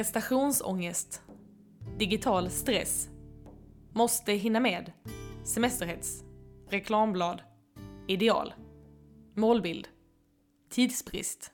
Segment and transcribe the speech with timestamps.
[0.00, 1.22] Prestationsångest.
[1.98, 3.08] Digital stress.
[3.92, 4.92] Måste hinna med.
[5.44, 6.24] Semesterhets.
[6.68, 7.42] Reklamblad.
[8.08, 8.54] Ideal.
[9.34, 9.88] Målbild.
[10.70, 11.52] Tidsbrist.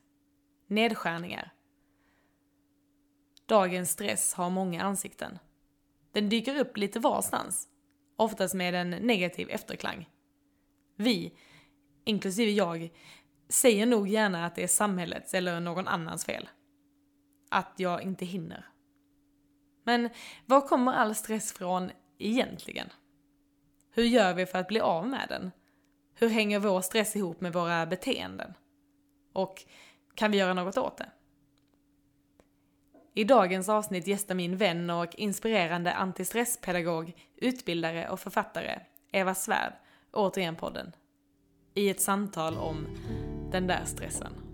[0.67, 1.53] Nedskärningar.
[3.47, 5.39] Dagens stress har många ansikten.
[6.13, 7.69] Den dyker upp lite varstans,
[8.17, 10.09] oftast med en negativ efterklang.
[10.97, 11.33] Vi,
[12.05, 12.91] inklusive jag,
[13.49, 16.49] säger nog gärna att det är samhällets eller någon annans fel.
[17.49, 18.67] Att jag inte hinner.
[19.85, 20.11] Men
[20.47, 22.89] var kommer all stress från egentligen?
[23.91, 25.53] Hur gör vi för att bli av med den?
[26.15, 28.55] Hur hänger vår stress ihop med våra beteenden?
[29.33, 29.65] Och
[30.15, 31.11] kan vi göra något åt det?
[33.15, 38.81] I dagens avsnitt gästar min vän och inspirerande antistresspedagog, utbildare och författare
[39.13, 39.73] Eva Svärd
[40.13, 40.93] återigen podden.
[41.75, 42.87] I ett samtal om
[43.53, 44.46] den där stressen.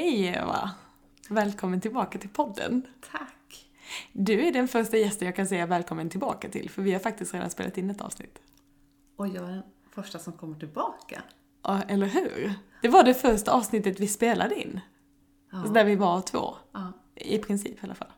[0.00, 0.70] Hej Eva!
[1.28, 2.86] Välkommen tillbaka till podden.
[3.12, 3.70] Tack.
[4.12, 7.34] Du är den första gästen jag kan säga välkommen tillbaka till, för vi har faktiskt
[7.34, 8.38] redan spelat in ett avsnitt.
[9.16, 11.22] Och jag är den första som kommer tillbaka.
[11.62, 12.54] Ja, eller hur?
[12.82, 14.80] Det var det första avsnittet vi spelade in.
[15.52, 16.54] Ja, Där vi var två.
[16.72, 16.92] ja.
[17.14, 18.12] I princip i alla fall.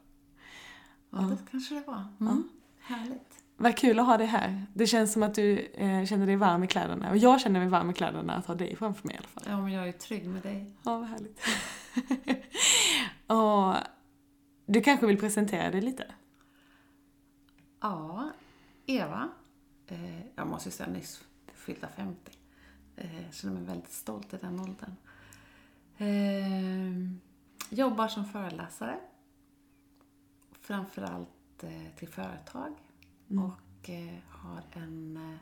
[1.10, 2.04] ja det kanske det var.
[2.18, 2.48] Ja, Mm.
[2.80, 3.31] härligt.
[3.56, 4.66] Vad kul att ha dig här.
[4.74, 7.10] Det känns som att du eh, känner dig varm i kläderna.
[7.10, 9.44] Och jag känner mig varm i kläderna att ha dig framför mig i alla fall.
[9.46, 10.76] Ja, men jag är trygg med dig.
[10.82, 11.40] Ja, vad härligt.
[13.26, 13.74] och
[14.66, 16.04] du kanske vill presentera dig lite?
[17.80, 18.30] Ja,
[18.86, 19.28] Eva.
[19.86, 22.32] Eh, jag måste ju säga nyss fyllda 50.
[22.96, 24.96] Eh, känner mig väldigt stolt i den åldern.
[25.96, 27.18] Eh,
[27.78, 28.98] jobbar som föreläsare.
[30.60, 32.74] Framförallt eh, till företag.
[33.32, 33.44] Mm.
[33.44, 35.38] Och eh, har en eh,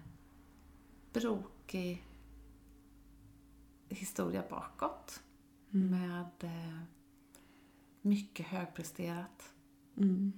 [1.12, 2.06] brokig
[3.88, 5.22] historia bakåt.
[5.74, 5.90] Mm.
[5.90, 6.78] Med eh,
[8.02, 9.54] mycket högpresterat.
[9.96, 10.32] Mm.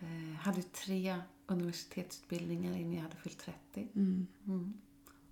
[0.00, 3.88] Eh, hade tre universitetsutbildningar innan jag hade fyllt 30.
[3.94, 4.26] Mm.
[4.46, 4.80] Mm.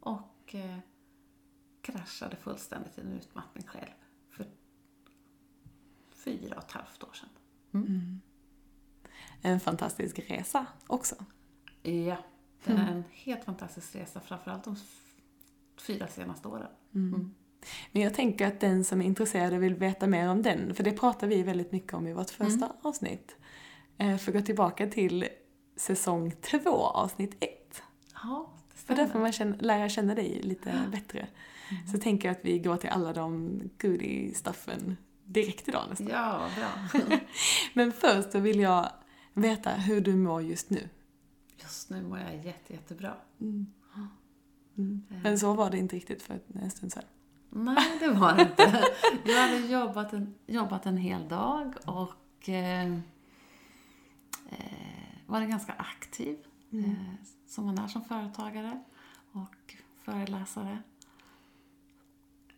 [0.01, 0.79] Och eh,
[1.83, 3.91] kraschade fullständigt i en utmattning själv
[4.31, 4.47] för
[6.11, 7.29] fyra och ett halvt år sedan.
[7.73, 8.21] Mm.
[9.43, 11.15] En fantastisk resa också.
[11.83, 12.17] Ja,
[12.65, 14.77] det är en helt fantastisk resa, framförallt de
[15.87, 16.69] fyra senaste åren.
[16.95, 17.35] Mm.
[17.93, 20.85] Men jag tänker att den som är intresserad och vill veta mer om den, för
[20.85, 22.77] det pratar vi väldigt mycket om i vårt första Mm.
[22.83, 23.37] avsnitt,
[23.99, 25.29] eh, får gå tillbaka till
[25.77, 27.83] säsong två, avsnitt ett.
[28.23, 29.23] Ja, det För där får stämmer.
[29.25, 30.91] man känna, lära känna dig lite Ja.
[30.91, 31.29] bättre.
[31.71, 31.87] Mm.
[31.89, 36.09] Så tänker jag att vi går till alla de goodie-stuffen direkt idag nästan.
[36.09, 37.01] Ja, bra.
[37.75, 38.91] Men först så vill jag
[39.35, 40.89] veta hur du mår just nu.
[41.63, 43.15] Just nu mår jag jätte, jättebra.
[43.41, 43.67] Mm.
[44.79, 45.03] Mm.
[45.11, 45.17] Eh.
[45.23, 47.05] Men så var det inte riktigt för en stund sedan.
[47.51, 48.85] Nej, det var det inte.
[49.25, 52.93] Jag hade jobbat en, jobbat en hel dag och eh,
[54.51, 54.59] eh,
[55.27, 56.39] var ganska aktiv,
[56.73, 56.91] Mm.
[56.91, 56.97] eh,
[57.47, 58.83] som man är som företagare
[59.33, 60.79] och föreläsare.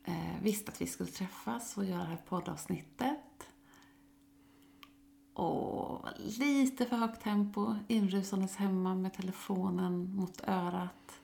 [0.05, 3.19] Eh, visste att vi skulle träffas och göra det här poddavsnittet.
[5.33, 6.07] Och
[6.39, 11.21] lite för högt tempo, inrusandes hemma med telefonen mot örat.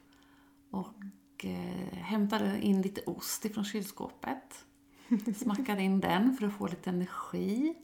[0.70, 4.64] Och eh, hämtade in lite ost ifrån kylskåpet.
[5.36, 7.74] Smackade in den för att få lite energi.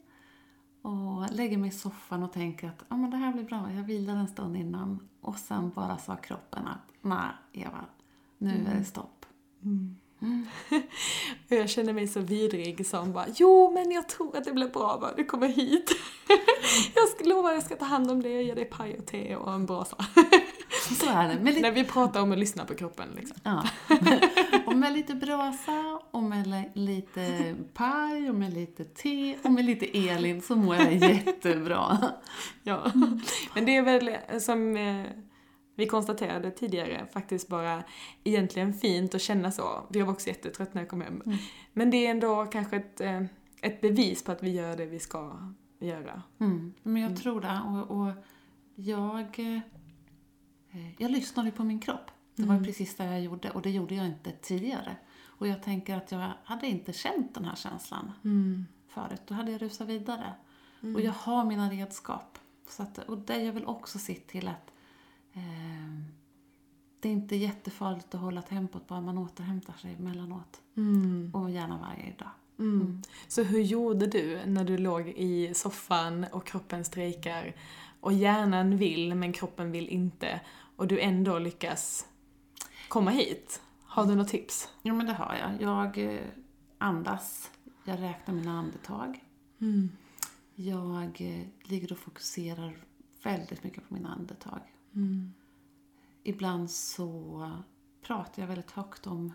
[0.81, 3.83] Och lägger mig i soffan och tänker att ah, men det här blir bra, jag
[3.83, 5.07] vilar en stund innan.
[5.21, 7.85] Och sen bara sa kroppen att nej Eva,
[8.37, 9.25] nu är det stopp.
[9.63, 9.95] Mm.
[11.49, 14.69] Och jag känner mig så vidrig som bara, jo men jag tror att det blir
[14.69, 15.91] bra bara du kommer hit.
[16.95, 19.35] jag ska lova jag ska ta hand om dig och ge dig paj och te
[19.35, 19.97] och en brasa.
[20.99, 21.43] Så är det.
[21.43, 23.37] Lite, När vi pratar om att lyssna på kroppen liksom.
[23.43, 23.63] ja.
[24.65, 29.65] och med lite brasa, och med li- lite paj, och med lite te, och med
[29.65, 31.97] lite Elin så mår jag jättebra.
[32.63, 32.91] Ja.
[33.55, 35.05] Men det är väl eh, som eh,
[35.75, 37.83] vi konstaterade tidigare faktiskt bara
[38.23, 39.85] egentligen fint att känna så.
[39.89, 41.21] Vi var också jättetrött när jag kom hem.
[41.25, 41.37] Mm.
[41.73, 43.21] Men det är ändå kanske ett, eh,
[43.61, 46.21] ett bevis på att vi gör det vi ska göra.
[46.39, 46.73] Mm.
[46.83, 47.61] Men jag tror det.
[47.67, 48.11] Och, och
[48.75, 49.59] jag, eh,
[50.97, 52.11] jag lyssnade på min kropp.
[52.35, 52.65] Det var Mm.
[52.65, 54.95] precis det jag gjorde och det gjorde jag inte tidigare.
[55.37, 58.65] Och jag tänker att jag hade inte känt den här känslan Mm.
[58.87, 59.21] förut.
[59.27, 60.33] Då hade jag rusat vidare.
[60.83, 60.95] Mm.
[60.95, 62.37] Och jag har mina redskap.
[62.69, 64.71] Så att, och det jag vill också se till att
[66.99, 70.61] det är inte jättefarligt att hålla tempot bara man återhämtar sig emellanåt.
[70.77, 71.31] Mm.
[71.33, 72.29] Och gärna varje dag.
[72.59, 73.01] Mm.
[73.27, 77.55] Så hur gjorde du när du låg i soffan och kroppen strejkar
[77.99, 80.41] och hjärnan vill men kroppen vill inte
[80.75, 82.07] och du ändå lyckas
[82.87, 83.61] komma hit.
[83.83, 84.69] Har du något tips?
[84.81, 85.61] Ja, men det har jag.
[85.61, 86.21] Jag eh,
[86.77, 87.51] andas.
[87.83, 89.23] Jag räknar mina andetag.
[89.61, 89.89] Mm.
[90.55, 92.77] Jag eh, ligger och fokuserar
[93.23, 94.59] väldigt mycket på mina andetag.
[94.95, 95.33] Mm.
[96.23, 97.51] Ibland så
[98.01, 99.33] pratar jag väldigt högt om,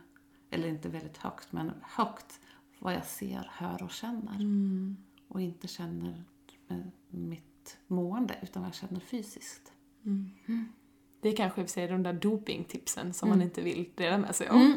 [0.50, 2.40] eller inte väldigt högt, men högt
[2.78, 4.34] vad jag ser, hör och känner.
[4.34, 4.96] Mm.
[5.28, 6.24] Och inte känner
[7.08, 9.72] mitt mående, utan vad jag känner fysiskt.
[10.04, 10.30] Mm.
[10.46, 10.72] Mm.
[11.22, 13.38] Det är kanske i sig de där dopingtipsen som Mm.
[13.38, 14.56] man inte vill dela med sig av.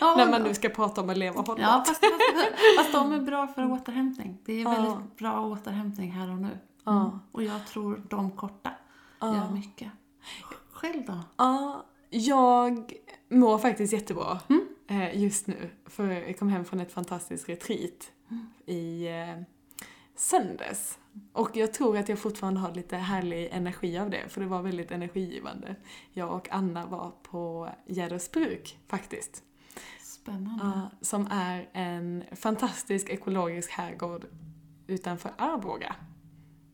[0.00, 1.58] ja, När man nu ska prata om att leva hållbart.
[1.58, 4.38] Ja, fast, fast, fast de är bra för återhämtning.
[4.44, 4.70] Det är Ja.
[4.70, 6.58] väldigt bra återhämtning här och nu.
[6.84, 7.00] Ja.
[7.06, 7.18] Mm.
[7.32, 8.70] Och jag tror de korta
[9.20, 9.34] Ja.
[9.36, 9.92] gör mycket.
[10.72, 11.20] Själv då?
[11.36, 12.92] Ja, jag
[13.28, 14.66] mår faktiskt jättebra Mm.
[14.88, 15.70] eh, just nu.
[15.86, 18.46] För jag kom hem från ett fantastiskt retreat Mm.
[18.66, 19.42] i eh,
[20.16, 20.98] söndags.
[21.32, 24.62] Och jag tror att jag fortfarande har lite härlig energi av det, för det var
[24.62, 25.76] väldigt energigivande.
[26.12, 29.42] Jag och Anna var på Gärdesbruk faktiskt.
[30.02, 30.64] Spännande.
[30.64, 34.26] Ja, som är en fantastisk ekologisk herrgård
[34.86, 35.96] utanför Arboga.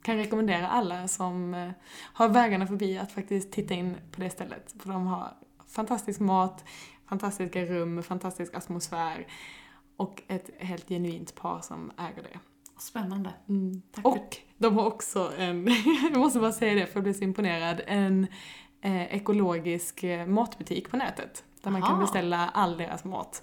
[0.03, 1.71] Kan rekommendera alla som eh,
[2.13, 4.75] har vägarna förbi att faktiskt titta in på det stället.
[4.83, 5.33] För de har
[5.69, 6.65] fantastisk mat,
[7.09, 9.27] fantastiska rum, fantastisk atmosfär
[9.97, 12.39] och ett helt genuint par som äger det.
[12.79, 13.31] Spännande.
[13.93, 15.69] Tack för- Och de har också en,
[16.13, 18.27] jag måste bara säga det för jag blev så imponerad, en
[18.81, 21.45] eh, ekologisk eh, matbutik på nätet.
[21.63, 22.01] Där man kan Aha.
[22.01, 23.43] beställa all deras mat.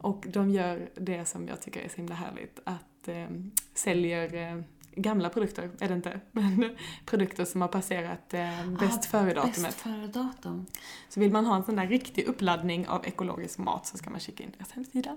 [0.00, 3.26] Och de gör det som jag tycker är så himla härligt, att eh,
[3.74, 4.62] säljer eh,
[4.96, 9.62] gamla produkter, är det inte, men produkter som har passerat eh, bäst Ah, före-datumet.
[9.62, 10.66] Bäst före datum.
[11.08, 14.20] Så vill man ha en sån där riktig uppladdning av ekologisk mat så ska man
[14.20, 15.16] kika in deras hemsida.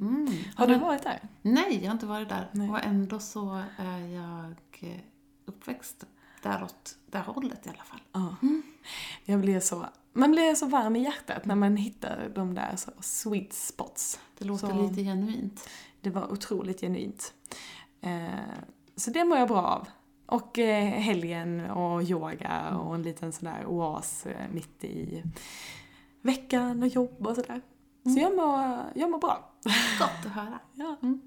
[0.00, 0.28] Mm.
[0.56, 1.20] Har du varit där?
[1.42, 2.50] Nej, jag har inte varit där.
[2.52, 2.70] Nej.
[2.70, 4.54] Och ändå så är jag
[5.44, 6.04] uppväxt
[6.42, 8.00] däråt, det hållet i alla fall.
[8.12, 8.36] Ja.
[9.24, 12.90] Jag blir så, man blir så varm i hjärtat när man hittar de där så
[13.00, 14.20] sweet spots.
[14.38, 15.68] Det låter Så- lite genuint.
[16.00, 17.34] Det var otroligt genuint.
[18.00, 18.28] Eh,
[18.96, 19.88] så det mår jag bra av.
[20.26, 25.22] Och eh, helgen och yoga och en liten sån där oas eh, mitt i
[26.22, 27.60] veckan och jobb och sådär.
[28.04, 29.52] Så jag mår, jag mår bra.
[29.98, 30.58] Gott att höra.
[30.74, 30.96] Ja.
[31.02, 31.20] Mm.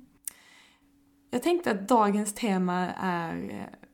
[1.29, 3.89] Jag tänkte att dagens tema är eh,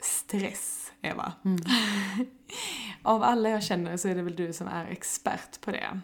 [0.00, 1.32] stress, Eva.
[1.44, 1.58] Mm.
[3.02, 6.00] Av alla jag känner så är det väl du som är expert på det.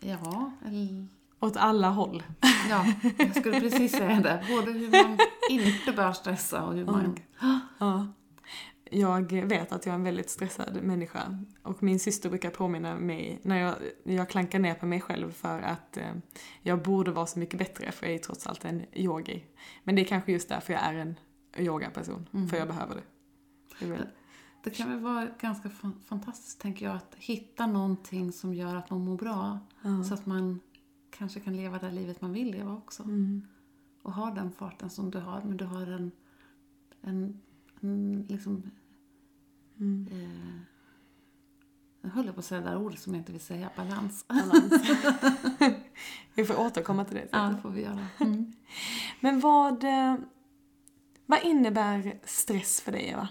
[0.00, 1.06] Ja, eller,
[1.40, 2.22] Åt alla håll.
[2.70, 2.86] ja,
[3.18, 4.44] jag skulle precis säga det.
[4.48, 5.18] Både hur man
[5.50, 7.16] inte bör stressa och hur man...
[7.78, 8.06] Ja.
[8.90, 11.38] Jag vet att jag är en väldigt stressad människa.
[11.62, 13.74] Och min syster brukar påminna mig när jag,
[14.04, 16.12] jag klankar ner på mig själv för att eh,
[16.62, 19.44] jag borde vara så mycket bättre för jag är trots allt en yogi.
[19.84, 21.18] Men det är kanske just därför jag är en
[21.58, 22.28] yogaperson.
[22.34, 22.48] Mm.
[22.48, 23.02] För jag behöver det.
[23.80, 24.06] det väl,
[24.64, 28.90] Det kan väl vara ganska fan- fantastiskt, tänker jag, att hitta någonting som gör att
[28.90, 29.58] man mår bra.
[29.82, 30.04] ja.
[30.04, 30.60] Så att man
[31.18, 33.02] kanske kan leva det livet man vill leva också.
[33.02, 33.46] Mm.
[34.02, 36.10] Och ha den farten som du har, men du har en,
[37.00, 37.40] en,
[37.80, 38.70] en liksom...
[39.80, 40.08] Mm.
[40.12, 40.60] Eh,
[42.00, 44.28] jag höll på att säga det där ordet som jag inte vill säga, balans.
[44.28, 44.72] Balans.
[46.34, 48.06] Vi får återkomma till det Ja, det får vi göra.
[48.20, 48.52] Mm.
[49.20, 50.16] Men vad, eh,
[51.26, 53.28] vad innebär stress för dig, Eva?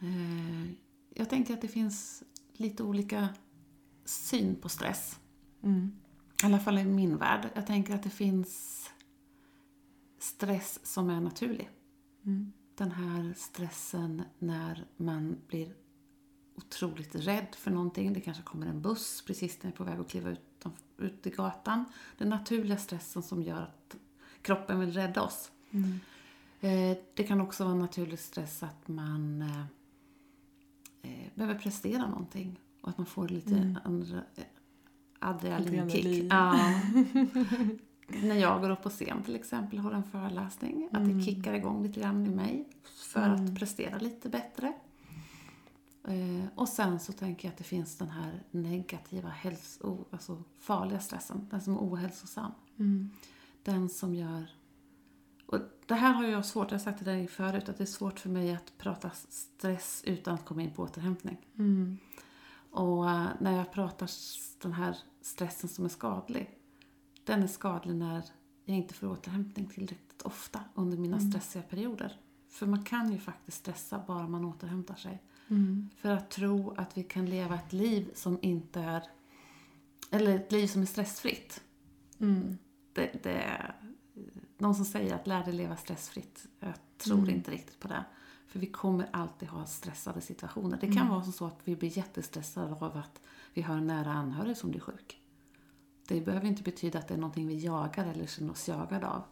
[0.00, 0.70] Eh,
[1.14, 3.28] jag tänker att det finns lite olika
[4.04, 5.18] syn på stress.
[5.62, 5.92] Mm.
[6.42, 7.48] I alla fall i min värld.
[7.54, 8.84] Jag tänker att det finns
[10.18, 11.70] stress som är naturlig.
[12.26, 12.52] Mm.
[12.74, 15.74] Den här stressen när man blir
[16.54, 18.12] otroligt rädd för någonting.
[18.12, 20.64] Det kanske kommer en buss precis när jag är på väg att kliva ut,
[20.98, 21.84] ut i gatan.
[22.18, 23.96] Den naturliga stressen som gör att
[24.42, 25.50] kroppen vill rädda oss.
[25.70, 26.00] Mm.
[26.60, 29.60] Eh, Det kan också vara naturlig stress att man eh,
[31.02, 32.60] eh, behöver prestera någonting.
[32.80, 33.78] Och att man får lite Mm.
[33.84, 34.22] andra,
[35.18, 36.04] adrenalinkick.
[36.04, 36.28] Adrenalin.
[36.30, 36.80] Ja.
[38.22, 40.88] När jag går upp på scen till exempel och har en föreläsning.
[40.92, 42.68] Att det kickar igång lite grann i mig.
[43.12, 43.44] För Mm.
[43.44, 44.72] att prestera lite bättre.
[46.08, 51.00] Eh, Och sen så tänker jag att det finns den här negativa, hälso, alltså farliga
[51.00, 51.46] stressen.
[51.50, 52.52] Den som är ohälsosam.
[52.78, 53.10] Mm.
[53.62, 54.50] Den som gör...
[55.46, 57.86] Och det här har jag svårt, jag har sagt till dig förut, att det är
[57.86, 61.36] svårt för mig att prata stress utan att komma in på återhämtning.
[61.58, 61.98] Mm.
[62.70, 64.10] Och eh, när jag pratar
[64.62, 66.58] den här stressen som är skadlig,
[67.24, 68.22] den är skadlig när
[68.64, 72.20] jag inte får återhämtning tillräckligt ofta under mina stressiga perioder.
[72.48, 75.22] För man kan ju faktiskt stressa bara man återhämtar sig.
[75.48, 75.90] Mm.
[75.96, 79.02] För att tro att vi kan leva ett liv som inte är...
[80.10, 81.62] Eller ett liv som är stressfritt.
[82.20, 82.58] Mm.
[82.92, 83.74] Det, det,
[84.58, 86.46] någon som säger att lär dig leva stressfritt.
[86.60, 87.30] Jag tror Mm.
[87.30, 88.04] inte riktigt på det.
[88.48, 90.78] För vi kommer alltid ha stressade situationer.
[90.80, 91.08] Det kan Mm.
[91.08, 93.20] vara så att vi blir jättestressade av att
[93.54, 95.20] vi har en nära anhörig som blir sjuk.
[96.08, 99.22] Det behöver inte betyda att det är någonting vi jagar eller känner oss jagade av.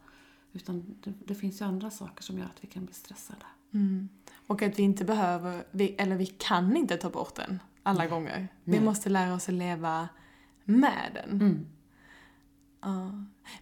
[0.53, 3.45] Utan det, det finns ju andra saker som gör att vi kan bli stressade.
[3.75, 4.09] Mm.
[4.47, 8.09] Och att vi inte behöver, vi, eller vi kan inte ta bort den alla Nej.
[8.09, 8.49] gånger.
[8.65, 8.85] Vi Nej.
[8.85, 10.09] måste lära oss att leva
[10.65, 11.31] med den.
[11.41, 11.67] Mm.
[12.87, 13.11] Ja.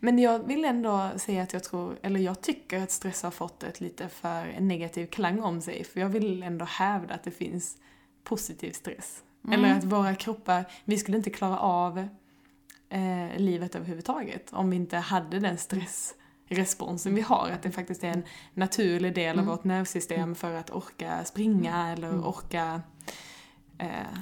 [0.01, 3.63] Men jag vill ändå säga att jag tror, eller jag tycker att stress har fått
[3.63, 5.85] ett lite för negativ klang om sig.
[5.85, 7.77] För jag vill ändå hävda att det finns
[8.25, 9.23] positiv stress.
[9.45, 9.59] Mm.
[9.65, 11.99] Eller att våra kroppar, vi skulle inte klara av
[12.89, 17.51] eh, livet överhuvudtaget om vi inte hade den stressresponsen vi har.
[17.51, 19.51] Att det faktiskt är en naturlig del av Mm.
[19.57, 22.25] vårt nervsystem för att orka springa eller Mm.
[22.25, 22.83] orka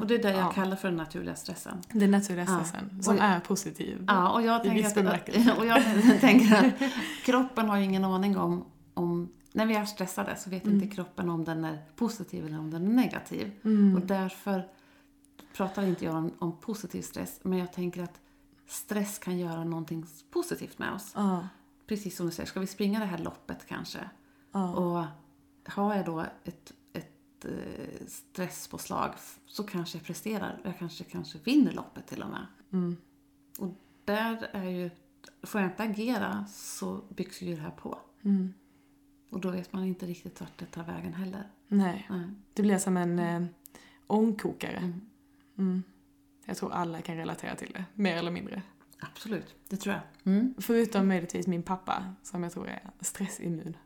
[0.00, 0.52] Och det är det jag Ja.
[0.52, 1.82] kallar för den naturliga stressen.
[1.92, 2.64] den naturliga Ja.
[2.64, 4.04] stressen som Och- är positiv.
[4.08, 5.54] Ja, och jag I viss bemärkelse.
[5.58, 5.82] och jag
[6.20, 6.92] tänker att
[7.24, 11.30] kroppen har ju ingen aning om, om när vi är stressade så vet inte kroppen
[11.30, 13.52] om den är positiv eller om den är negativ.
[13.64, 13.94] Mm.
[13.96, 14.68] Och därför
[15.56, 18.20] pratar inte jag om, om positiv stress, men jag tänker att
[18.66, 21.12] stress kan göra någonting positivt med oss.
[21.14, 21.48] Ja.
[21.86, 23.98] Precis som du säger, ska vi springa det här loppet kanske?
[24.52, 24.72] Ja.
[24.74, 25.04] Och
[25.72, 26.72] har jag då ett,
[27.44, 29.14] ett eh, stresspåslag
[29.46, 30.60] så kanske jag presterar.
[30.64, 32.46] Jag kanske, kanske vinner loppet till och med.
[32.72, 32.96] Mm.
[33.58, 34.90] Och där är ju,
[35.42, 37.98] får jag inte agera så byggs ju det här på.
[38.24, 38.54] Mm.
[39.30, 41.50] Och då vet man inte riktigt vart det tar vägen heller.
[41.68, 42.26] Nej, Nej.
[42.54, 43.44] det blir som en eh,
[44.06, 44.76] ångkokare.
[44.76, 45.00] Mm.
[45.58, 45.82] Mm.
[46.44, 48.62] Jag tror alla kan relatera till det, mer eller mindre.
[48.98, 50.32] Absolut, det tror jag.
[50.34, 50.54] Mm.
[50.58, 53.76] Förutom möjligtvis min pappa, som jag tror är stressimmun.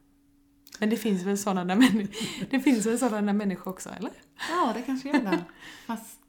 [0.81, 2.09] Men det finns väl sådana män-
[2.51, 4.13] det finns väl sådana människor också, eller?
[4.51, 5.45] Ja, det kanske gör det.
[5.87, 6.21] Fast,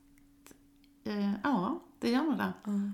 [1.03, 2.53] eh, ja, det gör nog det.
[2.65, 2.93] Mm.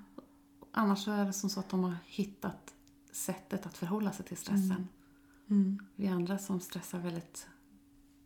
[0.72, 2.74] Annars är det som så att de har hittat
[3.12, 4.88] sättet att förhålla sig till stressen.
[5.50, 5.86] Mm.
[5.95, 7.48] Vi andra som stressar väldigt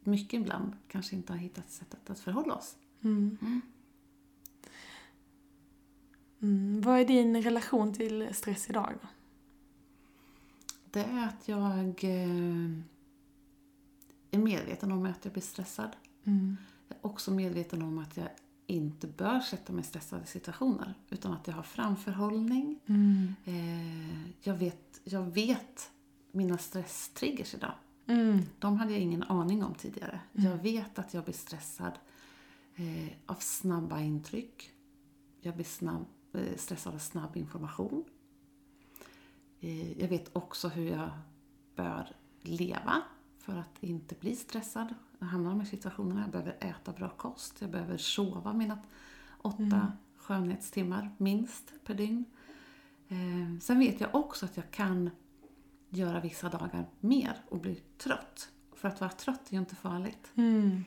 [0.04, 2.76] mycket ibland kanske inte har hittat sättet att förhålla oss.
[3.04, 3.38] Mm.
[3.42, 3.62] Mm.
[6.42, 6.82] Mm.
[6.82, 8.94] Vad är din relation till stress idag?
[10.92, 12.80] Det är att jag eh,
[14.32, 15.90] är medveten om att jag blir stressad.
[16.24, 16.58] Mm.
[16.88, 18.30] Jag är också medveten om att jag
[18.68, 20.94] inte bör sätta mig i stressade situationer.
[21.10, 22.80] Utan att jag har framförhållning.
[22.86, 23.36] Mm.
[23.46, 25.92] Eh, jag, vet, jag vet
[26.32, 27.74] mina stresstriggers idag.
[28.08, 28.42] Mm.
[28.60, 30.20] De hade jag ingen aning om tidigare.
[30.32, 31.94] Jag vet att jag blir stressad
[32.76, 34.72] eh, av snabba intryck.
[35.42, 38.04] Jag blir snabb, eh, stressad av snabb information.
[39.60, 41.10] Eh, jag vet också hur jag
[41.76, 43.02] bör leva
[43.48, 44.94] för att inte bli stressad.
[45.20, 46.22] Jag hamnar i de här situationerna.
[46.22, 47.62] Jag behöver äta bra kost.
[47.62, 48.80] Jag behöver sova mina
[49.38, 52.26] åtta skönhetstimmar minst per dygn.
[53.08, 55.10] Eh, sen vet jag också att jag kan
[55.90, 58.50] göra vissa dagar mer och bli trött.
[58.76, 60.32] För att vara trött är ju inte farligt.
[60.36, 60.84] Mm.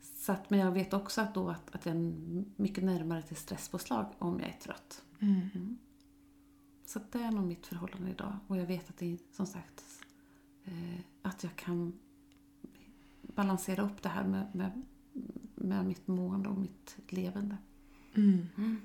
[0.00, 2.14] Så att, men jag vet också att, då att, att jag är
[2.56, 5.02] mycket närmare till stresspåslag om jag är trött.
[5.20, 5.78] Mm.
[6.86, 8.36] Så att det är nog mitt förhållande idag.
[8.46, 10.03] Och jag vet att det är som sagt
[11.22, 11.92] att jag kan
[13.22, 14.82] balansera upp det här med, med,
[15.54, 17.56] med mitt mående och mitt levande.
[18.14, 18.80] Mm.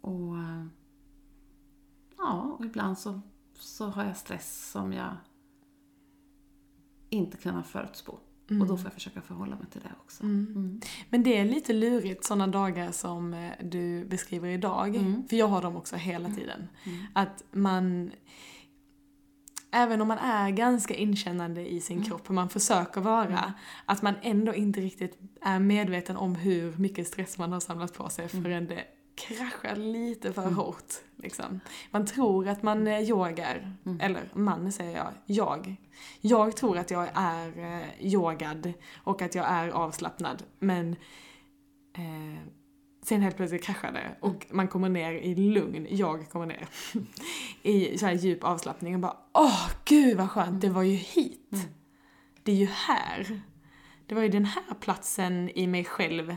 [0.00, 0.66] Och eh,
[2.16, 3.20] ja, och ibland så,
[3.54, 5.16] så har jag stress som jag
[7.10, 8.18] inte kan förutspå.
[8.60, 10.22] Och då får jag försöka förhålla mig till det också.
[10.22, 10.46] Mm.
[10.56, 10.80] Mm.
[11.10, 14.96] Men det är lite lurigt sådana dagar som eh, du beskriver idag.
[14.96, 15.28] Mm.
[15.28, 16.68] För jag har dem också hela tiden.
[16.84, 17.06] Mm.
[17.12, 18.10] Att man,
[19.72, 22.08] även om man är ganska inkännande i sin Mm.
[22.08, 27.06] kropp, och man försöker vara, att man ändå inte riktigt är medveten om hur mycket
[27.06, 28.44] stress man har samlat på sig Mm.
[28.44, 28.84] förrän det
[29.14, 30.92] kraschar lite för hårt.
[31.16, 31.60] Liksom.
[31.90, 34.00] Man tror att man eh, yogar, Mm.
[34.00, 35.76] eller man säger jag, jag.
[36.20, 38.72] Jag tror att jag är eh, yogad
[39.04, 40.96] och att jag är avslappnad, men
[41.96, 42.40] eh,
[43.02, 46.68] sen helt plötsligt kraschar det och man kommer ner i lugn, jag kommer ner
[47.62, 51.48] i så här djup avslappning och bara åh gud vad skönt, det var ju hit.
[51.52, 51.66] Mm.
[52.42, 53.40] Det är ju här.
[54.06, 56.30] Det var ju den här platsen i mig själv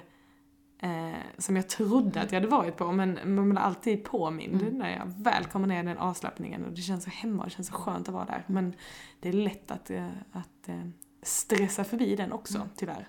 [0.79, 4.77] eh, som jag trodde att jag hade varit på men man blir alltid påmind Mm.
[4.77, 7.55] när jag väl kommer ner i den avslappningen och det känns så hemma och det
[7.55, 8.43] känns så skönt att vara där.
[8.47, 8.73] Men
[9.19, 10.87] det är lätt att, eh, att eh,
[11.21, 12.69] stressa förbi den också, Mm.
[12.75, 13.07] tyvärr.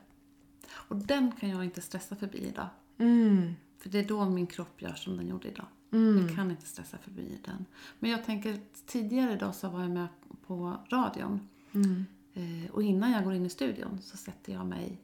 [0.88, 2.66] Och den kan jag inte stressa förbi idag.
[2.98, 3.52] Mm.
[3.78, 5.66] För det är då min kropp gör som den gjorde idag.
[5.92, 6.26] Mm.
[6.26, 7.64] Jag kan inte stressa förbi den.
[7.98, 10.06] Men jag tänker, tidigare idag så var jag med
[10.46, 11.48] på radion.
[11.72, 12.04] Mm.
[12.34, 15.00] Eh, och innan jag går in i studion så sätter jag mig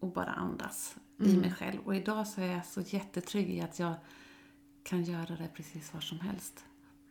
[0.00, 1.40] och bara andas i Mm.
[1.40, 1.78] mig själv.
[1.84, 3.94] Och idag så är jag så jättetrygg i att jag
[4.82, 6.64] kan göra det precis var som helst.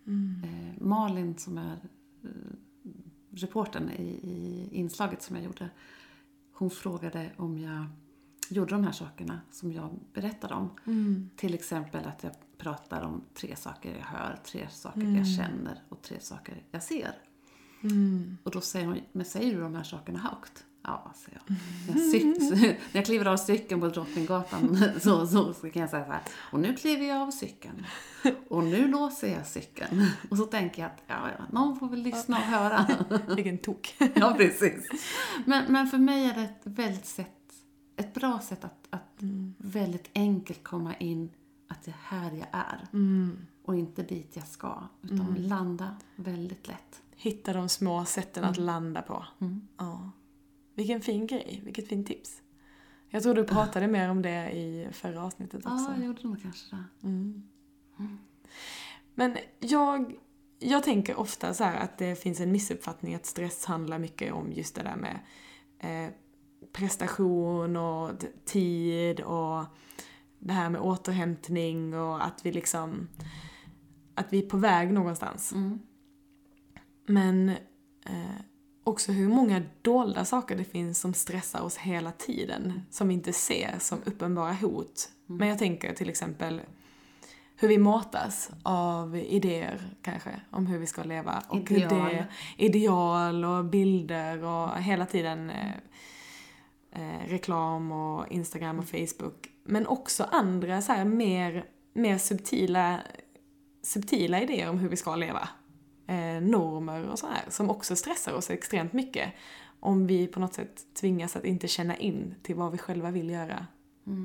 [0.08, 0.44] Mm.
[0.44, 1.78] Eh, Malin som är
[3.30, 5.70] reportern i, i inslaget som jag gjorde,
[6.54, 7.86] hon frågade om jag
[8.56, 10.70] gjorde de här sakerna som jag berättade om.
[10.88, 11.30] Mm.
[11.36, 15.16] Till exempel att jag pratar om tre saker jag hör, tre saker Mm.
[15.16, 17.12] jag känner och tre saker jag ser.
[17.84, 18.38] Mm.
[18.44, 20.66] Och då säger hon, men säger du de här sakerna högt?
[20.84, 21.58] Ja, säger jag.
[22.22, 26.12] Jag, när jag kliver av cykeln på Drottninggatan så, så, så kan jag säga så
[26.12, 27.86] här, och nu kliver jag av cykeln.
[28.48, 30.06] Och nu låser jag cykeln.
[30.30, 32.88] Och så tänker jag att, ja, ja, någon får väl lyssna och höra.
[33.36, 33.96] Vilken tok.
[34.16, 34.90] Ja, precis.
[35.46, 37.32] Men, men för mig är det ett väldigt sätt,
[38.02, 39.54] ett bra sätt att, att Mm.
[39.58, 41.30] väldigt enkelt komma in
[41.68, 42.88] att det är här jag är.
[42.94, 43.38] Mm.
[43.64, 44.84] Och inte dit jag ska.
[45.02, 47.02] Utan landa väldigt lätt.
[47.16, 49.26] Hitta de små sätten att landa på.
[49.42, 49.68] Mm.
[49.78, 50.12] Ja.
[50.76, 52.42] Vilken fin grej, vilket fint tips.
[53.10, 55.86] Jag tror du pratade mer om det i förra avsnittet också.
[55.90, 57.08] Ja, jag gjorde nog kanske det.
[57.08, 57.50] Mm.
[59.16, 60.16] Men jag,
[60.60, 64.76] jag tänker ofta så att det finns en missuppfattning att stress handlar mycket om just
[64.76, 65.20] det där med
[65.80, 66.14] eh,
[66.74, 68.12] prestation och
[68.46, 69.66] tid och
[70.40, 73.08] det här med återhämtning och att vi liksom
[74.16, 75.52] att vi är på väg någonstans.
[75.52, 75.80] Mm.
[77.06, 77.50] Men
[78.06, 78.42] eh,
[78.84, 82.82] också hur många dolda saker det finns som stressar oss hela tiden.
[82.90, 85.10] Som vi inte ser som uppenbara hot.
[85.26, 86.62] Men jag tänker till exempel
[87.56, 91.44] hur vi matas av idéer kanske om hur vi ska leva.
[91.48, 92.10] Och hur Ideal.
[92.10, 95.74] det, ideal och bilder och hela tiden eh,
[96.92, 99.50] eh, reklam och Instagram och Facebook.
[99.64, 103.00] Men också andra så här mer, mer subtila,
[103.84, 105.50] subtila idéer om hur vi ska leva.
[106.08, 109.34] Eh, normer och sådär som också stressar oss extremt mycket.
[109.80, 113.30] Om vi på något sätt tvingas att inte känna in till vad vi själva vill
[113.30, 113.68] göra.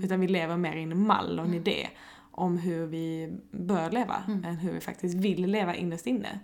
[0.05, 1.88] Utan vi lever mer i en mall och en idé
[2.31, 6.40] om hur vi bör leva än hur vi faktiskt vill leva innerst inne.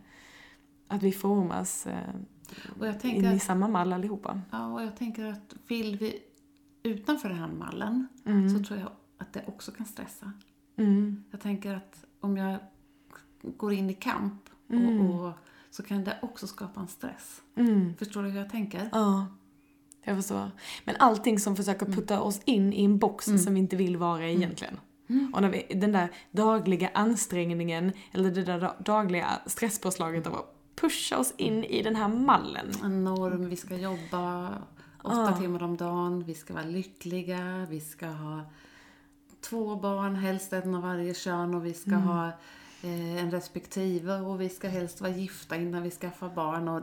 [0.89, 2.15] Att vi formas eh,
[2.79, 4.41] Och jag in tänker, i samma mall allihopa.
[4.51, 6.19] ja, och jag tänker att vill vi
[6.83, 8.09] utanför den här mallen
[8.59, 8.89] så tror jag
[9.19, 10.33] att det också kan stressa.
[10.77, 11.25] Mm.
[11.31, 12.59] Jag tänker att om jag
[13.57, 15.01] går in i kamp Mm.
[15.11, 15.33] och, och,
[15.71, 17.43] så kan det också skapa en stress.
[17.57, 17.95] Mm.
[17.97, 18.89] Förstår du hur jag tänker?
[18.93, 19.27] Ja,
[20.05, 20.51] jag förstår.
[20.85, 24.29] Men allting som försöker putta oss in i en box som vi inte vill vara
[24.29, 24.77] i egentligen.
[25.35, 30.55] Och när vi, den där dagliga ansträngningen, eller det där da- dagliga stresspåslaget av att
[30.75, 32.67] pusha oss in i den här mallen.
[32.85, 34.49] En norm, vi ska jobba
[35.03, 35.37] åtta Ja.
[35.41, 38.41] timmar om dagen, vi ska vara lyckliga, vi ska ha
[39.41, 42.03] två barn, helst en av varje kön och vi ska Mm.
[42.03, 42.27] ha
[42.83, 46.81] eh, en respektive och vi ska helst vara gifta innan vi skaffar barn och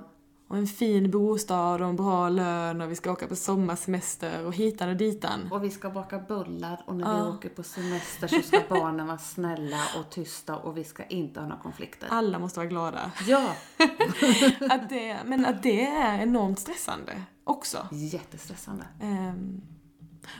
[0.50, 4.54] Och en fin bostad och en bra lön och vi ska åka på sommarsemester och
[4.56, 5.52] hitan och ditan.
[5.52, 7.24] Och vi ska baka bullar och när Ja.
[7.24, 11.40] vi åker på semester så ska barnen vara snälla och tysta och vi ska inte
[11.40, 12.08] ha några konflikter.
[12.12, 13.12] Alla måste vara glada.
[13.28, 13.56] Ja,
[14.70, 17.88] Att det, men att det är enormt stressande också.
[17.92, 18.84] jättestressande.
[19.02, 19.62] Ehm,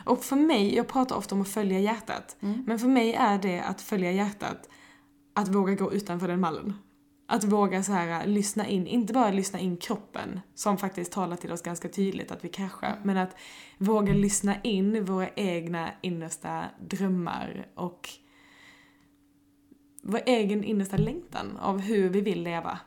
[0.04, 2.36] och för mig, jag pratar ofta om att följa hjärtat.
[2.40, 4.68] Men för mig är det att följa hjärtat
[5.34, 6.74] att våga gå utanför den mallen.
[7.32, 11.52] Att våga så här lyssna in, inte bara lyssna in kroppen som faktiskt talar till
[11.52, 13.36] oss ganska tydligt att vi kraschar, men att
[13.78, 18.08] våga lyssna in våra egna innersta drömmar och
[20.02, 22.78] vår egen innersta längtan av hur vi vill leva,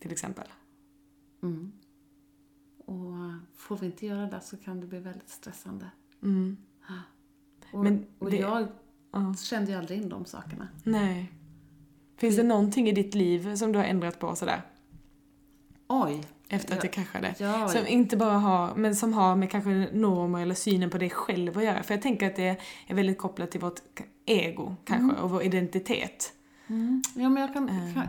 [0.00, 0.46] till exempel.
[1.42, 1.72] Mm.
[2.86, 3.12] Och
[3.56, 5.90] får vi inte göra det så kan det bli väldigt stressande.
[6.22, 6.56] Mm.
[7.72, 8.68] Och, Men och det- jag
[9.12, 9.34] Ja.
[9.34, 10.68] kände ju aldrig in de sakerna.
[10.84, 11.32] Nej.
[12.18, 14.62] Finns det någonting i ditt liv som du har ändrat på sådär?
[15.88, 16.24] Oj!
[16.48, 16.82] Efter att Ja.
[16.82, 17.34] det kraschade?
[17.38, 21.10] Ja, Som inte bara har, men som har med kanske normer eller synen på dig
[21.10, 21.82] själv att göra.
[21.82, 23.80] För jag tänker att det är väldigt kopplat till vårt
[24.26, 26.32] ego kanske och vår identitet.
[26.66, 27.02] mm.
[27.14, 28.08] ja men jag kan, kan...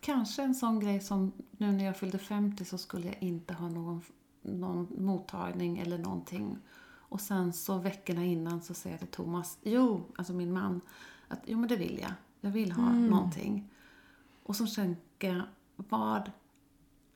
[0.00, 3.68] Kanske en sån grej som nu när jag fyllde 50 så skulle jag inte ha
[3.68, 4.02] någon,
[4.42, 6.58] någon mottagning eller någonting.
[6.84, 10.80] Och sen så veckorna innan så säger jag till Thomas, jo, alltså min man,
[11.28, 12.12] att jo men det vill jag.
[12.40, 13.70] Jag vill ha någonting.
[14.42, 15.42] Och så tänker jag,
[15.76, 16.30] vad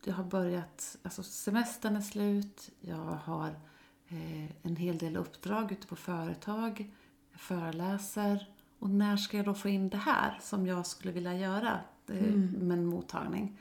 [0.05, 3.49] jag har börjat, alltså semestern är slut, jag har
[4.09, 6.93] eh, en hel del uppdrag ute på företag,
[7.31, 8.49] jag föreläser.
[8.79, 12.35] Och när ska jag då få in det här som jag skulle vilja göra eh,
[12.35, 13.59] med en mottagning?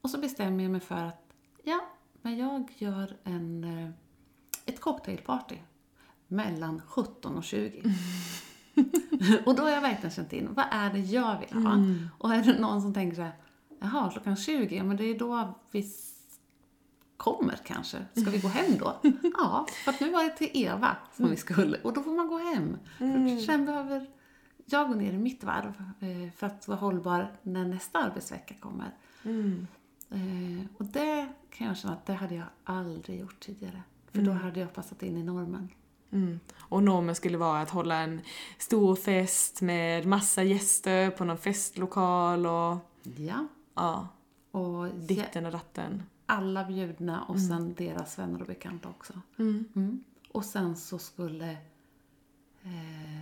[0.00, 1.80] Och så bestämmer jag mig för att, ja,
[2.22, 3.90] men jag gör en, eh,
[4.66, 5.56] ett cocktailparty
[6.28, 7.82] mellan 17 och 20.
[9.44, 11.78] och då har jag verkligen känt in, vad är det jag vill ha?
[12.18, 13.32] Och är det någon som tänker så här,
[13.80, 15.84] jaha, klockan 20, ja men det är då vi
[17.16, 17.98] kommer kanske.
[18.12, 18.96] Ska vi gå hem då?
[19.36, 21.78] ja, för att nu var det till Eva som vi skulle.
[21.78, 22.76] Och då får man gå hem.
[22.98, 24.06] För sen behöver
[24.64, 28.90] jag gå ner i mitt varv eh, för att vara hållbar när nästa arbetsvecka kommer.
[29.22, 29.66] Mm.
[30.10, 33.82] Eh, och det kan jag känna att det hade jag aldrig gjort tidigare.
[34.12, 35.68] För då hade jag passat in i normen.
[36.14, 36.40] Mm.
[36.58, 38.20] Och normen skulle vara att hålla en
[38.58, 42.76] stor fest med massa gäster på någon festlokal och
[43.16, 43.46] Ja.
[43.74, 44.08] ja,
[44.50, 46.02] Och ditten och datten.
[46.26, 49.12] alla bjudna och sen deras vänner och bekanta också.
[49.38, 49.64] Mm.
[49.76, 50.04] Mm.
[50.32, 51.50] Och sen så skulle
[52.62, 53.20] eh,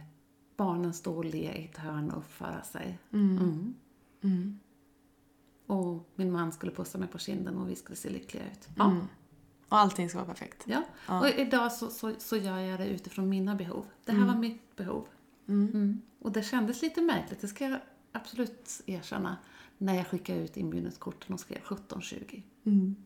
[0.56, 2.98] barnen stå och le i ett hörn och uppföra sig.
[3.12, 3.38] Mm.
[3.38, 3.74] Mm.
[4.22, 4.58] Mm.
[5.66, 8.68] Och min man skulle pussa mig på kinden och vi skulle se lyckliga ut.
[8.76, 8.96] Ja.
[9.72, 9.78] Mm.
[9.78, 10.62] Och allting ska vara perfekt.
[10.66, 10.82] ja.
[11.06, 11.20] Ja.
[11.20, 13.86] Och idag så, så, så gör jag det utifrån mina behov.
[14.04, 15.08] Det här var mitt behov.
[15.48, 15.68] Mm.
[15.74, 16.02] Mm.
[16.20, 17.78] Och det kändes lite märkligt, det ska jag
[18.12, 19.36] absolut erkänna,
[19.78, 22.42] när jag skickade ut inbjudningskorten och skrev 17.20.
[22.66, 22.96] Mm.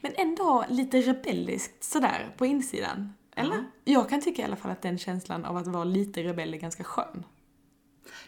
[0.00, 3.12] Men ändå lite rebelliskt sådär på insidan.
[3.36, 3.54] Eller?
[3.54, 3.92] Ja.
[3.92, 6.58] Jag kan tycka i alla fall att den känslan av att vara lite rebell är
[6.58, 7.24] ganska skön.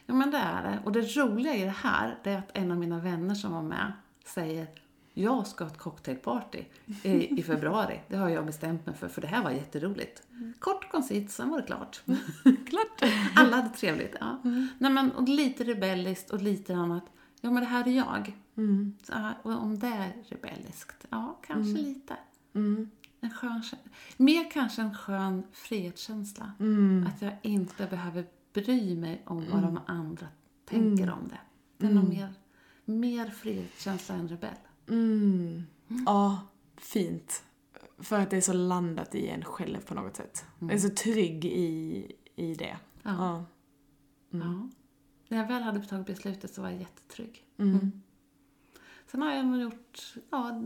[0.07, 0.79] Ja men det är det.
[0.85, 3.63] Och det roliga i det här, det är att en av mina vänner som var
[3.63, 3.93] med
[4.25, 4.67] säger
[5.15, 6.65] jag ska ha ett cocktailparty
[7.03, 8.01] i, i februari.
[8.09, 10.23] Det har jag bestämt mig för, för det här var jätteroligt.
[10.59, 12.03] Kort och koncist, sen var det klart.
[12.67, 13.13] Klart!
[13.37, 14.17] Alla hade trevligt.
[14.21, 14.41] Ja.
[14.79, 17.05] Nej, men, och lite rebelliskt och lite annat.
[17.41, 18.37] Ja, men det här är jag.
[18.57, 18.97] Mm.
[19.03, 21.07] Så, och om det är rebelliskt?
[21.11, 22.17] Ja, kanske lite.
[22.55, 22.91] Mm.
[23.21, 23.63] En skön,
[24.17, 26.53] mer kanske en skön frihetskänsla.
[26.61, 27.07] Mm.
[27.07, 30.27] Att jag inte behöver bry mig om vad de andra
[30.65, 31.41] tänker om det.
[31.79, 32.35] Det är nog mer,
[32.85, 34.51] mer frihetskänsla än rebell.
[34.89, 35.63] Mm.
[36.07, 36.41] Ja,
[36.77, 37.45] fint.
[37.99, 40.45] För att det är så landat i en själv på något sätt.
[40.59, 42.77] Jag är så trygg i, i det.
[43.03, 43.11] Ja.
[43.13, 43.45] Ja.
[44.31, 44.69] Ja.
[45.29, 47.45] När jag väl hade tagit beslutet så var jag jättetrygg.
[47.59, 48.03] Mm.
[49.07, 50.63] Sen har jag nog gjort, ja,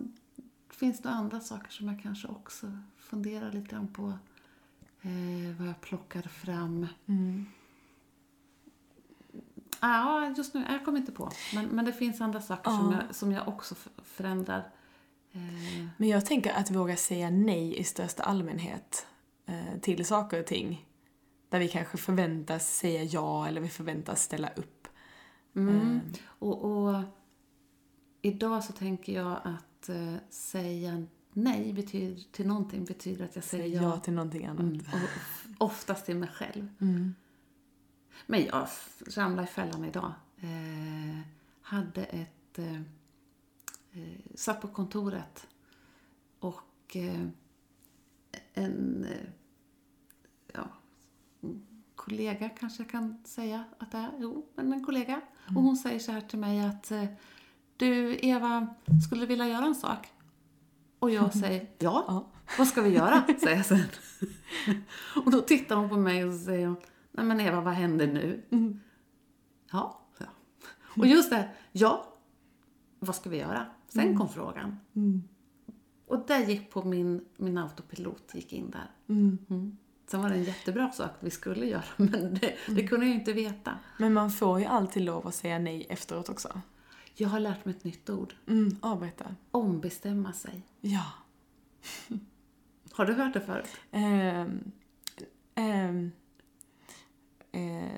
[0.70, 4.12] finns det andra saker som jag kanske också funderar lite grann på.
[5.00, 6.86] Eh, vad jag plockar fram.
[7.06, 7.46] Mm.
[9.80, 11.30] Ja, just nu, jag kommer inte på.
[11.54, 13.02] Men, men det finns andra saker som, Ja.
[13.06, 14.70] jag, som jag också förändrar.
[15.32, 19.06] Eh, Men jag tänker att våga säga nej i största allmänhet
[19.46, 20.86] eh, till saker och ting.
[21.48, 24.88] Där vi kanske förväntas säga ja eller vi förväntas ställa upp.
[25.56, 26.00] mm.
[26.26, 27.02] och, och
[28.22, 29.90] idag så tänker jag att
[30.30, 33.82] säga nej betyder, till någonting betyder att jag säger ja.
[33.82, 34.60] ja till någonting annat.
[34.60, 34.80] Mm,
[35.58, 36.68] och oftast till mig själv.
[38.16, 38.26] Mm.
[38.26, 38.68] Men jag
[39.16, 40.12] ramlade i fällan idag.
[40.36, 41.20] Eh,
[41.62, 42.58] hade ett...
[42.58, 42.80] Eh,
[43.92, 45.46] eh, satt på kontoret
[46.38, 47.26] och eh,
[48.54, 49.28] en eh,
[50.52, 50.68] ja,
[51.94, 54.10] kollega kanske jag kan säga att det är.
[54.18, 55.20] Jo, men en kollega.
[55.56, 57.04] Och hon säger så här till mig att eh,
[57.76, 58.74] du Eva,
[59.06, 60.08] skulle du vilja göra en sak?
[60.98, 62.04] Och jag säger ja.
[62.08, 62.26] Ja.
[62.58, 63.24] Vad ska vi göra?
[63.40, 63.84] säger jag sen.
[65.24, 66.76] och då tittar hon på mig och så säger hon,
[67.16, 68.42] nej men Eva, vad händer nu?
[68.50, 68.80] Mm.
[69.72, 70.28] Ja, jag.
[70.96, 72.12] Och just det, ja,
[72.98, 73.66] vad ska vi göra?
[73.88, 74.78] Sen kom frågan.
[74.96, 75.22] Mm.
[76.06, 78.90] Och det gick på min, min autopilot, gick in där.
[79.08, 79.38] Mm.
[79.50, 79.76] Mm.
[80.06, 83.18] Sen var det en jättebra sak vi skulle göra, men det, det kunde jag ju
[83.20, 83.78] inte veta.
[83.98, 86.60] Men man får ju alltid lov att säga nej efteråt också.
[87.14, 88.34] Jag har lärt mig ett nytt ord.
[88.46, 88.76] Mm.
[88.82, 89.24] Ja, berätta.
[89.50, 90.62] Ombestämma sig.
[90.80, 91.04] Ja.
[92.92, 93.68] Har du hört det förut?
[93.90, 94.72] Ehm,
[95.54, 96.12] ehm,
[97.56, 97.88] eh,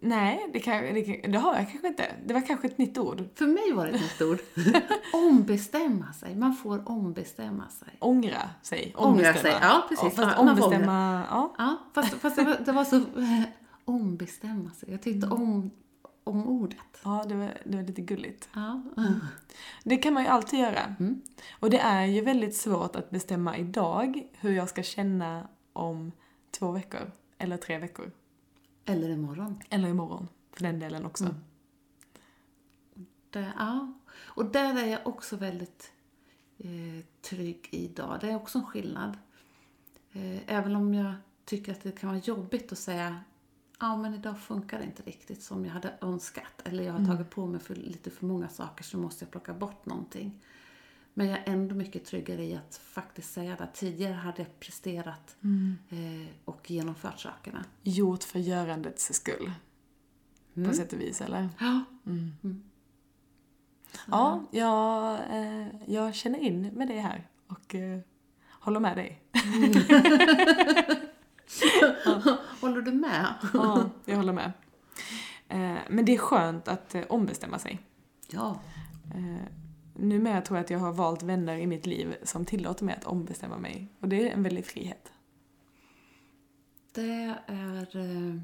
[0.00, 2.14] nej, det, kan, det, det har jag kanske inte.
[2.26, 3.28] Det var kanske ett nytt ord.
[3.34, 4.38] För mig var det ett nytt ord.
[5.12, 6.36] ombestämma sig.
[6.36, 7.88] Man får ombestämma sig.
[7.98, 8.94] Ångra sig.
[8.96, 10.16] Ångra sig, ja, precis.
[10.16, 11.54] fast Ja, man får ombestämma, ja.
[11.58, 13.00] Ja, fast, fast det, var, det var så...
[13.84, 14.90] ombestämma sig.
[14.90, 15.70] Jag tyckte om,
[16.24, 16.78] om ordet.
[17.04, 18.48] Ja, det var, det var lite gulligt.
[18.54, 18.82] Ja.
[19.84, 20.94] Det kan man ju alltid göra.
[20.98, 21.22] Mm.
[21.60, 26.12] Och det är ju väldigt svårt att bestämma idag hur jag ska känna om
[26.50, 27.10] två veckor.
[27.38, 28.10] Eller tre veckor.
[28.90, 29.60] Eller imorgon.
[29.70, 31.24] Eller imorgon, för den delen också.
[31.24, 31.36] Mm.
[33.30, 33.92] Det, ja.
[34.16, 35.92] Och där är jag också väldigt
[36.58, 38.18] eh, trygg idag.
[38.20, 39.18] Det är också en skillnad.
[40.12, 43.20] Eh, även om jag tycker att det kan vara jobbigt att säga
[43.80, 46.62] ja men idag funkar det inte riktigt som jag hade önskat.
[46.64, 49.54] Eller jag har tagit på mig för, lite för många saker så måste jag plocka
[49.54, 50.40] bort någonting.
[51.20, 53.68] Men jag är ändå mycket tryggare i att faktiskt säga det.
[53.74, 55.36] Tidigare hade jag presterat
[55.90, 57.64] eh, och genomfört sakerna.
[57.82, 59.52] Gjort för görandets skull.
[60.54, 61.48] På sätt och vis, eller?
[61.58, 61.84] Ja.
[62.06, 62.62] Mm.
[64.06, 68.00] Ja, jag, eh, jag känner in med det här och eh,
[68.48, 69.22] håller med dig.
[72.60, 73.34] Håller du med?
[73.54, 74.52] Ja, jag håller med.
[75.88, 77.80] Men det är skönt att ombestämma sig.
[78.30, 78.60] Ja.
[80.00, 83.04] Numera tror jag att jag har valt vänner i mitt liv som tillåter mig att
[83.04, 83.88] ombestämma mig.
[84.00, 85.12] Och det är en väldig frihet.
[86.92, 88.42] Det är eh,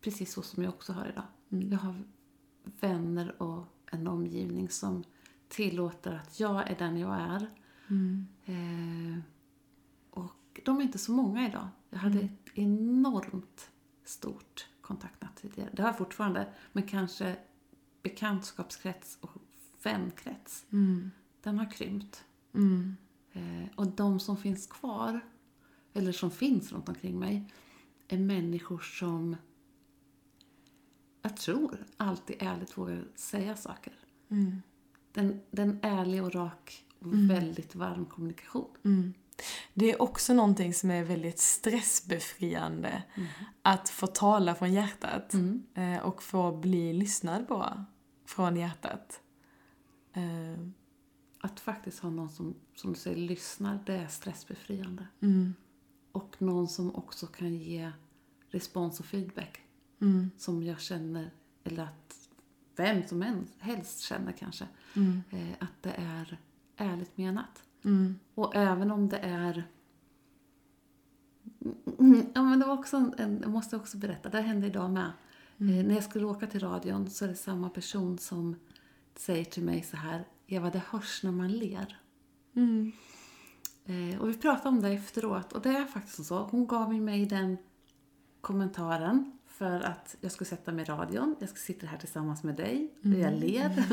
[0.00, 1.24] precis så som jag också har idag.
[1.52, 1.72] Mm.
[1.72, 2.04] Jag har
[2.80, 5.04] vänner och en omgivning som
[5.48, 7.50] tillåter att jag är den jag är.
[7.90, 8.26] Mm.
[8.44, 9.22] Eh,
[10.10, 11.68] och de är inte så många idag.
[11.90, 13.70] Jag hade ett enormt
[14.04, 15.70] stort kontaktnät tidigare.
[15.72, 17.36] Det har jag fortfarande, men kanske
[18.02, 19.30] bekantskapskrets och
[19.82, 20.66] vänkrets.
[20.72, 21.10] Mm.
[21.40, 22.24] Den har krympt.
[22.54, 22.96] Mm.
[23.32, 25.20] Eh, och de som finns kvar,
[25.92, 27.52] eller som finns runt omkring mig,
[28.08, 29.36] är människor som
[31.22, 33.92] jag tror alltid ärligt vågar säga saker.
[34.28, 34.62] Mm.
[35.12, 38.70] Den, den ärlig och rak och väldigt varm kommunikation.
[38.84, 39.14] Mm.
[39.74, 43.02] Det är också någonting som är väldigt stressbefriande.
[43.62, 45.62] Att få tala från hjärtat Mm.
[45.74, 47.84] eh, och få bli lyssnad på
[48.26, 49.20] från hjärtat.
[50.12, 50.66] Eh,
[51.40, 55.06] Att faktiskt ha någon som, som du säger, lyssnar, det är stressbefriande.
[55.20, 55.54] mm.
[56.12, 57.92] Och någon som också kan ge
[58.50, 59.60] respons och feedback.
[60.00, 60.30] Mm.
[60.38, 61.30] Som jag känner,
[61.64, 62.28] eller att
[62.76, 65.22] vem som helst känner kanske, Mm.
[65.30, 66.38] eh, att det är
[66.76, 67.62] ärligt menat.
[67.84, 68.18] Mm.
[68.34, 69.64] Och även om det är...
[71.98, 74.90] Mm, Ja, men det var också en, en, jag måste också berätta, det hände idag
[74.90, 75.12] med.
[75.58, 78.56] Eh, när jag skulle åka till radion så är det samma person som
[79.18, 81.98] säger till mig så här, Eva, det hörs när man ler.
[82.56, 82.92] Mm.
[83.84, 86.38] Eh, och vi pratade om det efteråt och det är faktiskt så.
[86.38, 87.58] Hon gav mig den
[88.40, 91.36] kommentaren för att jag skulle sätta mig i radion.
[91.38, 93.84] Jag ska sitta här tillsammans med dig och jag ler.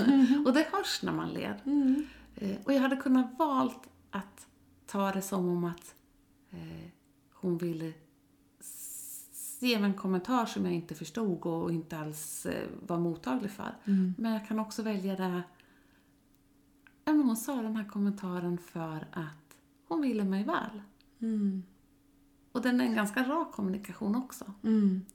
[0.45, 1.61] och det hörs när man ler.
[1.65, 2.05] Mm.
[2.35, 4.47] Eh, och jag hade kunnat valt att
[4.85, 5.95] ta det som om att
[6.51, 6.89] eh,
[7.33, 7.93] hon ville
[9.59, 13.51] s- ge mig en kommentar som jag inte förstod och inte alls eh, var mottaglig
[13.51, 13.75] för.
[13.85, 14.13] Mm.
[14.17, 15.41] Men jag kan också välja det...
[17.05, 20.81] Hon sa den här kommentaren för att hon ville mig väl.
[21.21, 21.63] Mm.
[22.51, 24.53] Och den är en ganska rak kommunikation också.
[24.63, 25.05] Mm.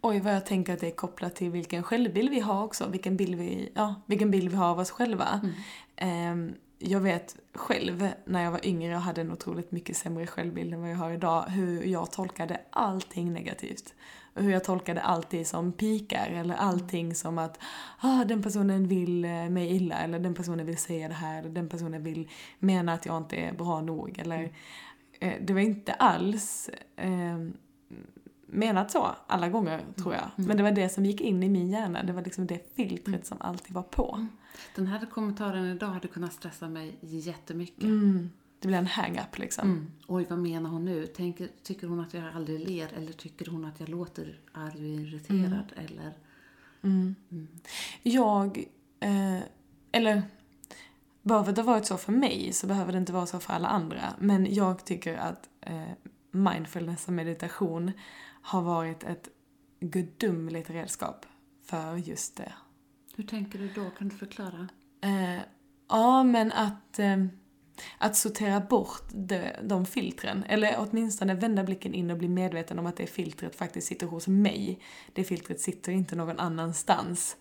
[0.00, 2.88] Oj, vad jag tänker att det är kopplat till vilken självbild vi har också.
[2.88, 5.40] Vilken bild vi, ja, vilken bild vi har av oss själva.
[5.96, 6.52] Ehm,
[6.86, 10.80] jag vet själv när jag var yngre och hade en otroligt mycket sämre självbild än
[10.80, 13.94] vad jag har idag, hur jag tolkade allting negativt.
[14.34, 17.58] Och hur jag tolkade allting som pikar eller allting som att
[18.00, 21.50] ah, den personen vill eh, mig illa eller den personen vill säga det här eller
[21.50, 24.52] den personen vill mena att jag inte är bra nog eller
[25.20, 27.38] eh, det var inte alls eh,
[28.54, 30.30] menat så alla gånger tror jag.
[30.36, 32.02] Men det var det som gick in i min hjärna.
[32.02, 34.26] Det var liksom det filtret som alltid var på.
[34.74, 37.82] Den här kommentaren idag hade kunnat stressa mig jättemycket.
[37.82, 38.30] Mm.
[38.60, 39.70] Det blir en hang-up liksom.
[39.70, 39.90] Mm.
[40.06, 41.06] Oj, vad menar hon nu?
[41.06, 45.00] Tänker, tycker hon att jag aldrig ler eller tycker hon att jag låter arg och
[45.00, 45.72] irriterad?
[45.76, 46.12] Eller...
[46.82, 47.14] Mm.
[48.02, 48.64] Jag,
[49.00, 49.38] eh,
[49.92, 50.22] eller
[51.22, 53.40] bara för att det har varit så för mig så behöver det inte vara så
[53.40, 54.14] för alla andra.
[54.18, 55.90] Men jag tycker att eh,
[56.30, 57.92] mindfulness och meditation
[58.44, 59.28] har varit ett
[59.80, 61.26] gudomligt redskap
[61.62, 62.52] för just det.
[63.16, 63.90] Hur tänker du då?
[63.90, 64.68] Kan du förklara?
[65.00, 65.42] Eh,
[65.88, 67.24] ja, men att, eh,
[67.98, 70.44] att sortera bort de, de filtren.
[70.48, 74.28] Eller åtminstone vända blicken in och bli medveten om att det filtret faktiskt sitter hos
[74.28, 74.80] mig.
[75.12, 77.36] Det filtret sitter inte någon annanstans.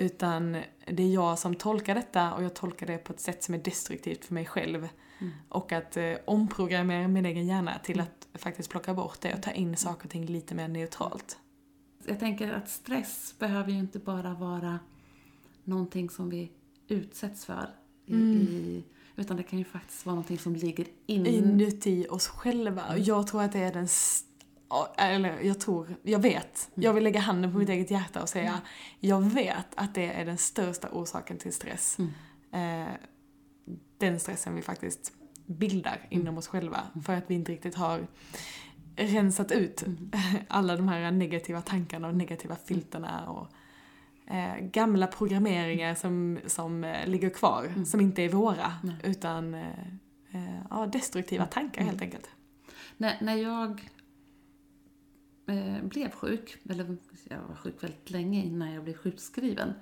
[0.00, 0.52] Utan
[0.86, 3.58] det är jag som tolkar detta och jag tolkar det på ett sätt som är
[3.58, 4.88] destruktivt för mig själv.
[5.48, 9.50] Och att eh, omprogrammera min egen hjärna till att faktiskt plocka bort det och ta
[9.50, 11.38] in saker och ting lite mer neutralt.
[12.06, 14.78] Jag tänker att stress behöver ju inte bara vara
[15.64, 16.50] någonting som vi
[16.88, 17.70] utsätts för.
[18.06, 18.84] I, i,
[19.16, 21.26] utan det kan ju faktiskt vara någonting som ligger in.
[21.26, 22.82] inuti oss själva.
[22.92, 24.29] Och jag tror att det är den st-
[24.96, 26.70] eller jag tror, jag vet.
[26.74, 28.60] Jag vill lägga handen på mitt eget hjärta och säga,
[29.00, 31.96] jag vet att det är den största orsaken till stress.
[32.52, 32.94] Eh,
[33.98, 35.12] den stressen vi faktiskt
[35.46, 36.80] bildar inom oss själva.
[37.04, 38.06] För att vi inte riktigt har
[38.96, 39.84] rensat ut
[40.48, 43.48] alla de här negativa tankarna och negativa filterna och
[44.34, 49.78] eh, gamla programmeringar som, som eh, ligger kvar, som inte är våra, utan eh,
[50.30, 52.30] eh, ja, destruktiva tankar helt enkelt.
[52.96, 53.90] När, när jag
[55.50, 56.96] eh, blev sjuk, eller
[57.28, 59.72] jag var sjuk väldigt länge innan jag blev sjukskriven,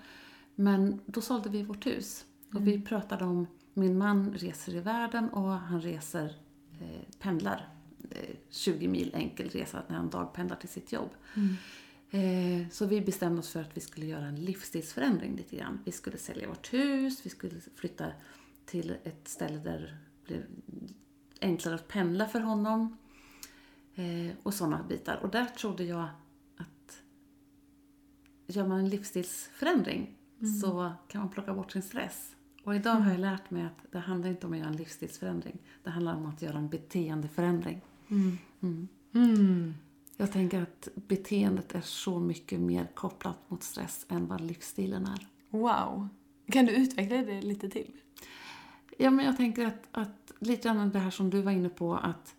[0.54, 2.24] men då sålde vi vårt hus.
[2.54, 6.34] Och vi pratade om, min man reser i världen och han reser,
[6.80, 7.68] eh, pendlar
[8.10, 11.10] eh, 20 mil enkel resa när han dagpendlar till sitt jobb.
[12.10, 15.80] Eh, Så vi bestämde oss för att vi skulle göra en livsstilsförändring lite grann.
[15.84, 18.06] Vi skulle sälja vårt hus, vi skulle flytta
[18.64, 20.42] till ett ställe där det blev
[21.40, 22.96] enklare att pendla för honom.
[23.98, 25.16] Eh, och sådana bitar.
[25.22, 26.08] Och där trodde jag
[26.56, 27.02] att
[28.46, 30.14] gör man en livsstilsförändring
[30.60, 32.36] så kan man plocka bort sin stress.
[32.64, 35.58] Och idag har jag lärt mig att det handlar inte om att göra en livsstilsförändring.
[35.82, 37.80] Det handlar om att göra en beteendeförändring.
[38.08, 38.38] Mm.
[39.14, 39.74] Mm.
[40.16, 45.26] Jag tänker att beteendet är så mycket mer kopplat mot stress än vad livsstilen är.
[45.50, 46.08] Wow.
[46.52, 47.92] Kan du utveckla det lite till?
[48.98, 51.94] Ja, men jag tänker att, att lite grann det här som du var inne på,
[51.96, 52.34] att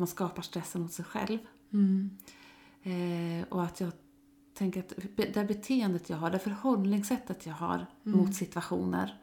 [0.00, 1.38] man skapar stressen hos sig själv.
[1.72, 2.10] Mm.
[2.82, 3.92] Eh, och att jag
[4.54, 4.94] tänker att
[5.34, 9.20] det beteendet jag har, det förhållningssättet jag har mot situationer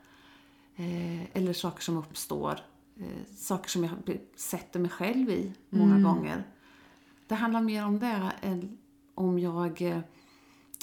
[0.75, 2.59] eh, eller saker som uppstår,
[2.99, 6.43] eh, saker som jag sätter mig själv i många gånger.
[7.27, 8.77] Det handlar mer om det än
[9.15, 9.99] om jag eh,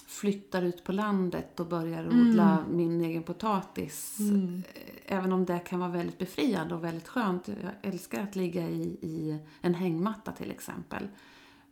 [0.07, 4.19] flyttar ut på landet och börjar odla min egen potatis.
[4.21, 4.61] Eh,
[5.07, 7.49] Även om det kan vara väldigt befriande och väldigt skönt.
[7.49, 11.09] Jag älskar att ligga i, i en hängmatta till exempel.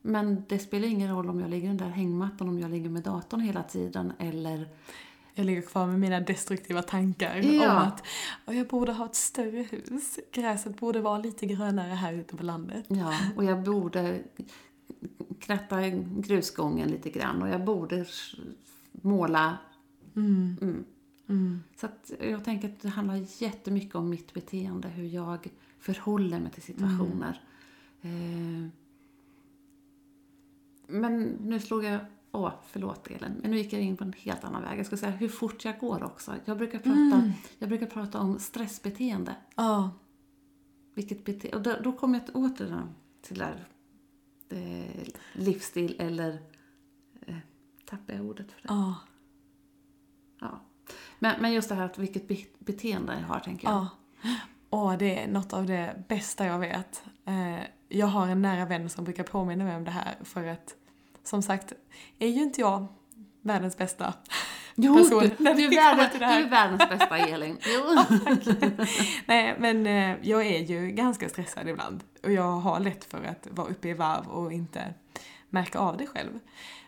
[0.03, 2.91] Men det spelar ingen roll om jag ligger i den där hängmattan, om jag ligger
[2.91, 4.69] med datorn hela tiden eller
[5.35, 7.71] Jag ligger kvar med mina destruktiva tankar Ja.
[7.73, 8.03] om att
[8.47, 10.19] "Åh, jag borde ha ett större hus.
[10.33, 12.85] Gräset borde vara lite grönare här ute på landet.
[12.89, 14.21] Ja, och jag borde
[15.41, 15.89] kratta
[16.21, 18.07] grusgången lite grann och jag borde
[18.93, 19.59] måla.
[20.17, 21.63] Mm.
[21.77, 26.51] Så att jag tänker att det handlar jättemycket om mitt beteende, hur jag förhåller mig
[26.53, 27.43] till situationer.
[28.03, 28.69] Eh,
[30.87, 32.01] Men nu slog jag...
[32.33, 33.33] Åh, förlåt Elin.
[33.43, 34.79] Men nu gick jag in på en helt annan väg.
[34.79, 36.35] Jag ska säga hur fort jag går också.
[36.45, 39.37] Jag brukar prata, jag brukar prata om stressbeteende.
[39.57, 39.91] Ja.
[40.95, 42.83] Vilket bete- och då, då kommer jag åter
[43.23, 43.67] till det där
[44.53, 46.39] eh, livsstil eller...
[47.27, 47.37] Eh,
[47.85, 48.69] tappar jag ordet för det?
[48.69, 48.95] Ja.
[50.41, 50.61] Ja.
[51.19, 53.75] Men, men just det här att vilket be- beteende jag har, tänker jag.
[53.75, 53.89] Ja.
[54.71, 57.05] Åh, det är något av det bästa jag vet.
[57.25, 60.75] Eh, jag har en nära vän som brukar påminna mig om det här för att,
[61.23, 61.73] som sagt,
[62.19, 62.87] är ju inte jag
[63.41, 64.15] världens bästa
[64.75, 67.59] Jo, person du, du, är världens, du är världens bästa Elin.
[67.67, 67.83] Jo.
[69.27, 72.05] Nej, men eh, jag är ju ganska stressad ibland.
[72.23, 74.95] Och jag har lätt för att vara uppe i varv och inte
[75.51, 76.39] märka av det själv.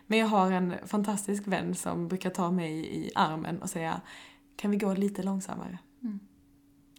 [0.07, 4.01] Men jag har en fantastisk vän som brukar ta mig i armen och säga
[4.55, 5.77] Kan vi gå lite långsammare?
[6.03, 6.19] Mm.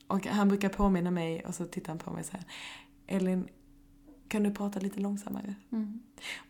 [0.07, 2.45] Och han brukar påminna mig och så tittar han på mig och säger
[3.07, 3.49] Elin,
[4.29, 5.55] kan du prata lite långsammare?
[5.73, 6.03] Mm.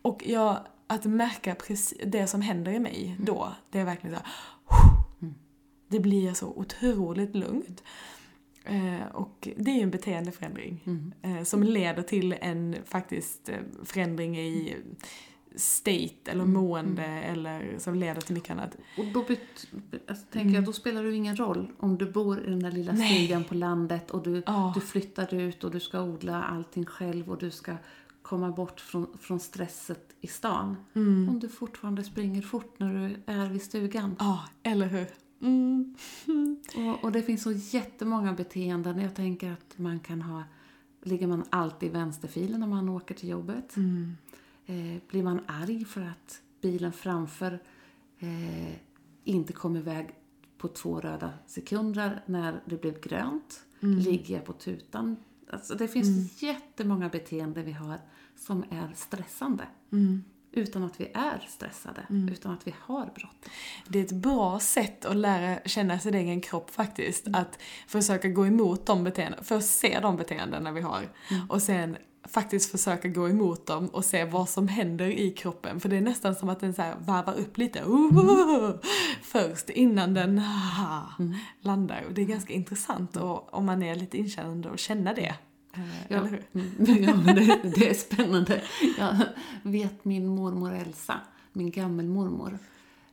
[0.02, 4.22] Och jag, att märka precis det som händer i mig då, det är verkligen så
[4.22, 4.32] här,
[5.22, 5.34] Mm.
[5.88, 7.82] Det blir så otroligt lugnt.
[8.64, 11.12] Eh, och det är ju en beteendeförändring Mm.
[11.22, 14.76] eh, som leder till en faktiskt eh, förändring i
[15.56, 16.52] state eller Mm.
[16.54, 18.76] mående eller som leder till mycket annat.
[18.98, 19.24] Och då
[20.08, 22.70] alltså, tänker jag, då spelar det ju ingen roll om du bor i den där
[22.72, 24.72] lilla stugan på landet och du, Ja.
[24.74, 27.76] du flyttar ut och du ska odla allting själv och du ska
[28.26, 30.76] komma bort från, från stresset i stan.
[30.94, 31.28] Mm.
[31.28, 34.16] Om du fortfarande springer fort när du är vid stugan.
[34.18, 35.06] Ja, eller hur?
[35.40, 35.94] Mm.
[36.76, 39.00] Och, och det finns så jättemånga beteenden.
[39.00, 40.42] Jag tänker att man kan ha...
[41.02, 43.76] Ligger man alltid i vänsterfilen när man åker till jobbet?
[43.76, 44.16] Mm.
[44.66, 47.62] Eh, blir man arg för att bilen framför
[48.18, 48.74] eh,
[49.24, 50.14] inte kom iväg
[50.58, 53.62] på två röda sekunder när det blev grönt?
[53.80, 55.16] Ligger jag på tutan?
[55.50, 57.98] Alltså det finns jättemånga beteenden vi har
[58.36, 59.64] som är stressande.
[59.92, 60.24] Mm.
[60.56, 63.50] Utan att vi är stressade, utan att vi har bråttom.
[63.88, 67.26] Det är ett bra sätt att lära känna sin egen kropp faktiskt.
[67.32, 71.08] Att försöka gå emot de beteenden, först se de beteendena vi har
[71.48, 71.96] och sen
[72.28, 75.80] faktiskt försöka gå emot dem och se vad som händer i kroppen.
[75.80, 78.70] För det är nästan som att den så här varvar upp lite uh,
[79.22, 80.38] först innan den
[80.78, 81.22] ah,
[81.60, 82.04] landar.
[82.08, 85.34] Och det är ganska intressant och, om man är lite inkännande och känna det.
[85.76, 86.44] Eh, Ja, Eller hur?
[86.52, 88.62] mm, ja det, det är spännande.
[88.98, 89.16] Jag
[89.62, 91.20] vet min mormor Elsa,
[91.52, 92.58] min gammelmormor.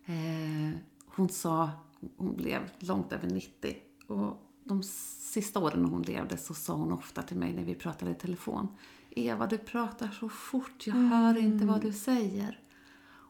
[0.05, 1.69] Eh, hon sa,
[2.17, 3.75] hon blev långt över 90.
[4.07, 8.11] Och de sista åren hon levde så sa hon ofta till mig när vi pratade
[8.11, 8.67] i telefon.
[9.09, 12.59] Eva, du pratar så fort, jag hör inte vad du säger.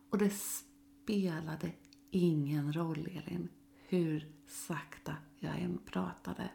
[0.10, 1.72] Och det spelade
[2.12, 3.50] ingen roll, Elin,
[3.88, 6.50] hur sakta jag än pratade.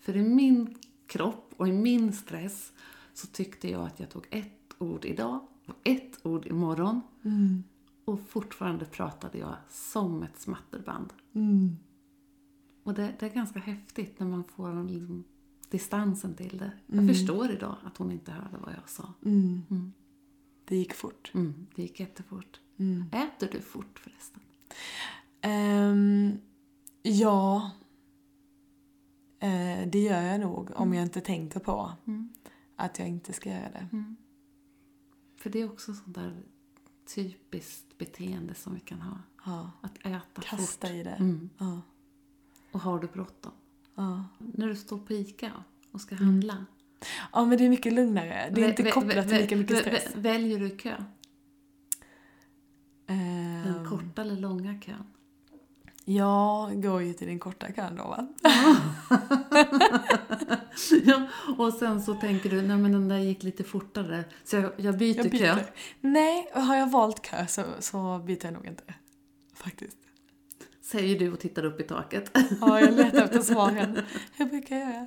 [0.00, 0.74] För i min
[1.10, 2.72] kropp och i min stress
[3.14, 7.00] så tyckte jag att jag tog ett ord idag och ett ord imorgon.
[7.24, 7.64] Mm.
[8.04, 11.12] Och fortfarande pratade jag som ett smatterband.
[11.32, 11.76] Mm.
[12.84, 15.24] Och det, det är ganska häftigt när man får en, liksom,
[15.70, 16.72] distansen till det.
[16.86, 17.08] Jag Mm.
[17.08, 19.14] förstår idag att hon inte hörde vad jag sa.
[19.24, 19.62] Mm.
[19.70, 19.92] Mm.
[20.64, 21.30] Det gick fort.
[21.34, 22.60] Mm, det gick jättefort.
[22.76, 23.04] Mm.
[23.12, 24.40] Äter du fort förresten?
[25.40, 26.32] Ehm,
[27.02, 27.70] ja,
[29.40, 32.28] Eh, det gör jag nog om jag inte tänker på Mm.
[32.76, 33.88] att jag inte ska göra det.
[33.92, 34.16] Mm.
[35.36, 36.42] För det är också sånt där
[37.14, 39.18] typiskt beteende som vi kan ha.
[39.46, 39.70] Ja.
[39.80, 40.96] Att äta Kasta fort.
[40.96, 41.10] i det.
[41.10, 41.50] Mm.
[41.58, 41.80] Ja.
[42.72, 43.52] Och har du bråttom?
[43.94, 44.24] Ja.
[44.38, 45.52] När du står på ICA
[45.92, 46.26] och ska Mm.
[46.26, 46.66] handla.
[47.32, 48.50] ja, men det är mycket lugnare.
[48.54, 50.14] Det är inte Vä- kopplat till lika mycket stress.
[50.14, 51.04] vä- Väljer du kö?
[53.06, 53.18] Den
[53.76, 55.04] Ehm, korta eller långa kön?
[56.16, 58.28] Jag går ju till den korta kön då va?
[61.04, 61.26] ja,
[61.58, 64.98] och sen så tänker du, nej men den där gick lite fortare, så jag, jag,
[64.98, 65.38] byter, Jag kö.
[65.54, 65.70] byter.
[66.00, 68.82] Nej, har jag valt kö så, så byter jag nog inte.
[69.54, 69.96] Faktiskt.
[70.82, 72.38] Säger du och tittar upp i taket.
[72.60, 73.98] Ja, jag letar efter svaren.
[74.36, 75.06] Hur brukar jag göra?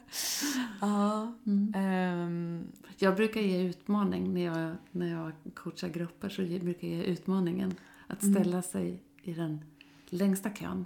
[0.81, 1.33] Ja.
[1.45, 1.73] Mm.
[1.75, 7.03] ehm, Jag brukar ge utmaning när jag, när jag coachar grupper, så brukar jag ge
[7.03, 7.73] utmaningen
[8.07, 8.35] att Mm.
[8.35, 9.61] ställa sig i den
[10.13, 10.85] längsta kön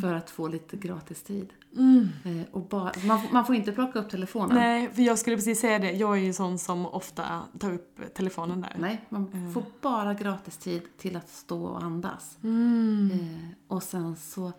[0.00, 1.52] för att få lite gratis tid.
[1.76, 2.08] mm.
[2.24, 4.56] Eh, och bara, man, får- man får inte plocka upp telefonen.
[4.56, 5.90] Nej, för jag skulle precis säga det.
[5.92, 8.76] Jag är ju sån som ofta tar upp telefonen där.
[8.78, 9.52] Nej, man Mm.
[9.52, 12.38] får bara gratis tid till att stå och andas.
[12.42, 13.10] Mm.
[13.12, 14.52] Eh, och sen så,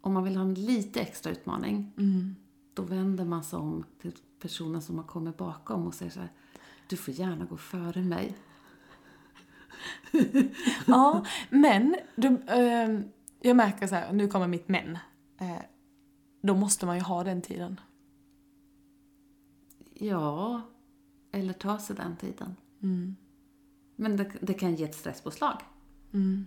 [0.00, 2.36] om man vill ha en lite extra utmaning, Mm.
[2.74, 6.32] då vänder man sig om till personen som har kommit bakom och säger så här,
[6.88, 8.36] du får gärna gå före mig.
[10.86, 13.04] Ja, men du, ehm,
[13.40, 14.98] jag märker så här, nu kommer mitt men.
[15.40, 15.62] Eh,
[16.42, 17.80] då måste man ju ha den tiden.
[19.94, 20.62] Ja,
[21.32, 22.56] eller ta sig den tiden.
[22.82, 23.16] Mm.
[23.96, 25.60] Men det, det kan ge ett stresspåslag.
[26.12, 26.46] Mm.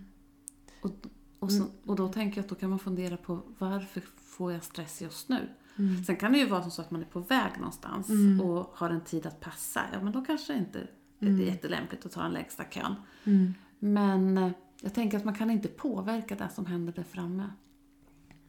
[0.82, 0.90] Och,
[1.38, 4.64] och, så, och då tänker jag att då kan man fundera på varför får jag
[4.64, 5.48] stress just nu?
[5.76, 6.04] Mm.
[6.04, 8.40] Sen kan det ju vara som så att man är på väg någonstans Mm.
[8.40, 9.80] och har en tid att passa.
[9.92, 10.88] Ja, men då kanske inte
[11.28, 11.40] Mm.
[11.40, 12.94] är jättelämpligt att ta den lägsta kön.
[13.24, 13.54] Mm.
[13.78, 14.50] Men eh,
[14.80, 17.44] jag tänker att man kan inte påverka det som händer där framme.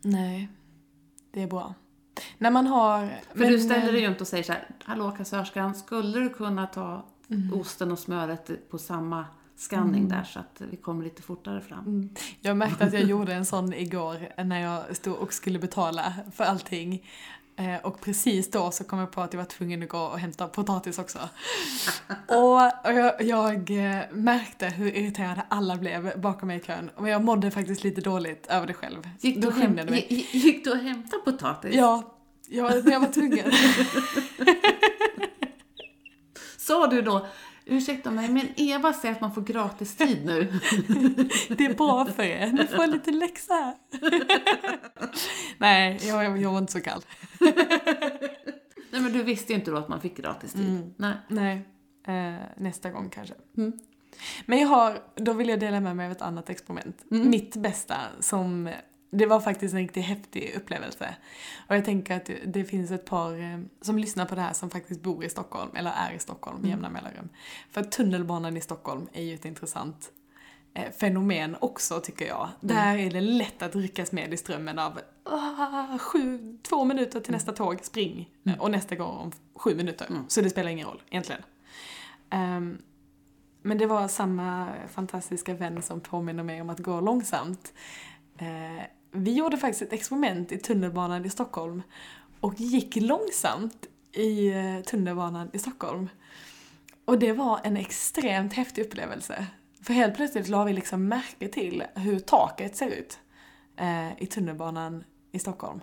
[0.01, 0.49] Nej,
[1.32, 1.73] det är bra.
[2.38, 3.09] När man har...
[3.34, 6.67] För du ställer dig ju inte och säger så här, hallå kassörskan, skulle du kunna
[6.67, 7.53] ta Mm.
[7.53, 11.86] osten och smöret på samma scanning där så att vi kommer lite fortare fram?
[11.86, 12.09] Mm.
[12.41, 16.43] Jag märkte att jag gjorde en sån igår när jag stod och skulle betala för
[16.43, 17.03] allting.
[17.58, 20.20] Eh, Och precis då så kom jag på att jag var tvungen att gå och
[20.20, 21.20] hämta potatis också.
[22.28, 26.89] Och jag, jag eh, märkte hur irriterade alla blev bakom mig i kön.
[26.95, 29.10] Och jag mådde faktiskt lite dåligt över det själv.
[29.20, 29.80] Gick, du hem,
[30.32, 31.76] gick du och hämtade potatis?
[31.76, 32.16] Ja,
[32.47, 33.51] jag, jag var tvungen.
[36.58, 37.28] Sa du då,
[37.66, 40.41] ursäkta mig, men Eva säger att man får gratis tid nu.
[41.57, 43.76] Det är bra för er, ni får lite läxa här.
[45.57, 47.01] Nej, jag, jag var inte så kall.
[48.91, 50.70] Nej men du visste ju inte då att man fick gratis tid.
[50.70, 50.93] Mm.
[50.97, 51.16] Nej.
[51.28, 51.68] Nej,
[52.07, 53.34] eh, nästa gång kanske.
[53.57, 53.74] Mm.
[54.45, 57.05] Men jag har, då vill jag dela med mig av ett annat experiment.
[57.11, 57.30] Mm.
[57.30, 58.70] Mitt bästa som,
[59.12, 61.16] det var faktiskt en riktigt häftig upplevelse.
[61.68, 64.70] Och jag tänker att det, finns ett par eh, som lyssnar på det här som
[64.70, 66.70] faktiskt bor i Stockholm, eller är i Stockholm med Mm.
[66.72, 67.30] jämna mellanrum.
[67.72, 70.12] För tunnelbanan i Stockholm är ju ett intressant
[70.74, 72.49] eh, fenomen också tycker jag.
[72.62, 77.32] Där är det lätt att ryckas med i strömmen av ah, sju, två minuter till
[77.32, 78.30] nästa tåg, spring.
[78.45, 78.60] Mm.
[78.60, 80.06] Och nästa gång om sju minuter.
[80.10, 80.24] Mm.
[80.28, 81.41] Så det spelar ingen roll egentligen.
[82.30, 82.78] Ehm,
[83.62, 87.74] men det var samma fantastiska vän som påminner mig om att gå långsamt.
[88.38, 91.84] Eh, vi gjorde faktiskt ett experiment i tunnelbanan i Stockholm
[92.40, 96.10] och gick långsamt i eh, tunnelbanan i Stockholm.
[97.06, 99.48] Och det var en extremt häftig upplevelse.
[99.82, 103.20] För helt plötsligt la vi liksom märke till hur taket ser ut
[103.78, 105.82] eh, i tunnelbanan i Stockholm.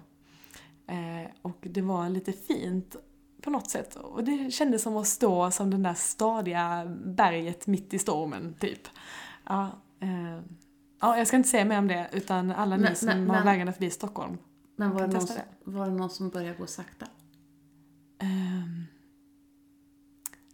[0.86, 2.96] Eh, och det var lite fint
[3.42, 3.96] på något sätt.
[3.96, 8.88] Och det kändes som att stå som det där stadiga berget mitt i stormen, typ.
[9.44, 10.40] Ja, eh,
[11.02, 13.36] ja, jag ska inte säga mer om det, utan alla ni Men- som men- har
[13.36, 14.38] men- vägarna förbi Stockholm.
[14.76, 17.06] Men var det, Kan någon testa som, var det någon som började gå sakta?
[18.18, 18.84] Ehm,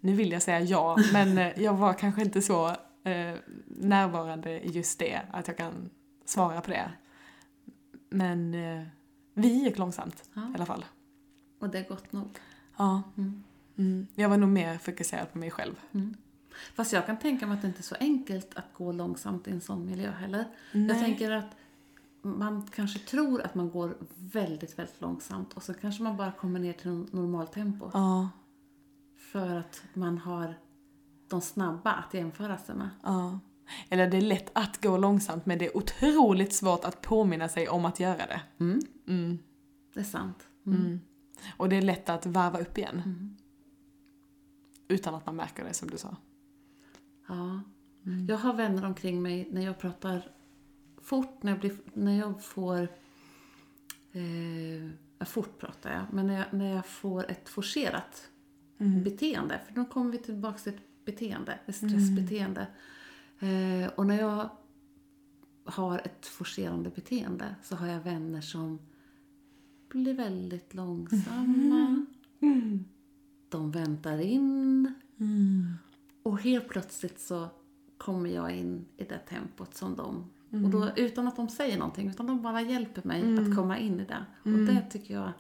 [0.01, 2.69] nu vill jag säga ja, men eh, jag var kanske inte så
[3.05, 3.35] eh,
[3.67, 5.91] närvarande i just det, att jag kan
[6.25, 6.91] svara på det.
[8.11, 8.83] Men eh,
[9.35, 10.41] vi gick långsamt Ja.
[10.51, 10.85] i alla fall.
[11.61, 12.29] Och det är gott nog.
[12.77, 13.03] Ja.
[13.17, 13.45] Mm.
[13.79, 14.07] Mm.
[14.15, 15.75] Jag var nog mer fokuserad på mig själv.
[15.93, 16.15] Mm.
[16.75, 19.51] Fast jag kan tänka mig att det inte är så enkelt att gå långsamt i
[19.51, 20.45] en sån miljö heller.
[20.73, 21.01] Jag Nej.
[21.01, 21.57] tänker att
[22.23, 26.61] man kanske tror att man går väldigt, väldigt långsamt och så kanske man bara kommer
[26.61, 27.91] ner till normaltempo.
[27.93, 28.29] Ja,
[29.17, 30.55] För att man har
[31.29, 32.89] de snabba att jämföra sig med.
[33.03, 33.39] ja.
[33.89, 37.69] Eller det är lätt att gå långsamt, men det är otroligt svårt att påminna sig
[37.69, 38.41] om att göra det.
[38.59, 38.81] Mm.
[39.09, 39.39] Mm.
[39.95, 40.47] Det är sant.
[40.67, 41.01] Mm.
[41.57, 43.37] Och det är lätt att varva upp igen, Mm.
[44.89, 46.17] utan att man märker det, som du sa.
[47.29, 47.61] Ja.
[48.07, 48.27] Mm.
[48.27, 50.31] Jag har vänner omkring mig när jag pratar
[51.03, 52.89] fort, när jag, blir, när jag får...
[54.13, 58.31] Eh, fort pratar jag, men när jag, när jag får ett forcerat
[58.81, 59.05] Mm.
[59.05, 59.61] beteende.
[59.67, 62.67] För då kommer vi tillbaka till ett beteende, ett stressbeteende.
[63.39, 64.49] Eh, och när jag
[65.65, 68.79] har ett forcerande beteende så har jag vänner som
[69.89, 72.05] blir väldigt långsamma.
[72.41, 72.85] Mm.
[73.49, 74.95] De väntar in.
[75.21, 75.75] Mm.
[76.29, 77.49] Och helt plötsligt så
[77.99, 80.31] kommer jag in i det tempot som de
[80.65, 83.51] Och då, utan att de säger någonting, utan de bara hjälper mig Mm.
[83.51, 84.25] att komma in i det.
[84.43, 85.33] Och det tycker jag,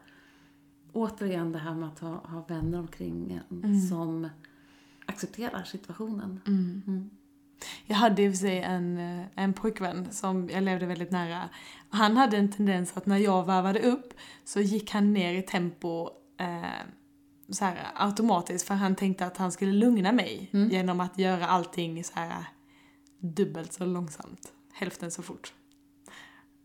[0.92, 3.80] återigen det här med att ha, ha vänner omkring en Mm.
[3.80, 4.28] som
[5.06, 6.40] accepterar situationen.
[6.46, 7.10] Mm.
[7.86, 11.48] Jag hade i och för sig en, eh, en pojkvän som jag levde väldigt nära.
[11.90, 14.14] Han hade en tendens att när jag varvade upp
[14.44, 16.62] så gick han ner i tempo eh,
[17.52, 20.68] så här, automatiskt för han tänkte att han skulle lugna mig Mm.
[20.70, 22.44] genom att göra allting så här
[23.20, 25.52] dubbelt så långsamt, hälften så fort.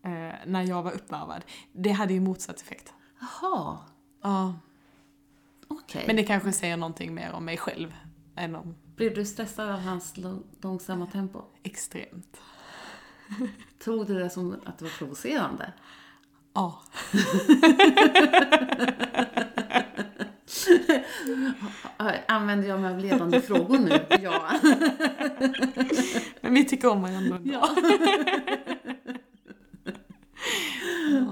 [0.04, 1.44] Eh, när jag var uppvarvad.
[1.72, 2.92] Det hade ju motsatt effekt.
[3.20, 3.78] Jaha,
[4.22, 4.54] Ja,
[5.68, 6.04] okej.
[6.06, 7.94] men det kanske säger någonting mer om mig själv
[8.36, 11.42] än om Blev du stressad av hans lång- långsamma tempo?
[11.62, 12.36] extremt.
[13.84, 15.72] Tog du det som att det var provocerande?
[16.54, 16.82] Ja.
[22.28, 24.00] Använder jag mig av ledande frågor nu?
[24.22, 24.50] Ja.
[26.40, 27.52] Men vi tycker om varandra ändå.
[27.52, 27.76] ja.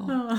[0.08, 0.38] Ja.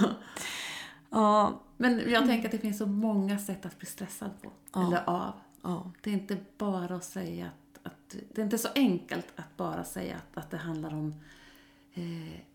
[1.09, 1.61] Ja.
[1.77, 4.51] Men jag tänker att det finns så många sätt att bli stressad på.
[4.73, 4.87] Ja.
[4.87, 5.33] Eller av.
[5.61, 5.91] Ja.
[6.01, 9.83] Det är inte bara att säga att, att det är inte så enkelt att bara
[9.83, 11.13] säga att, att det handlar om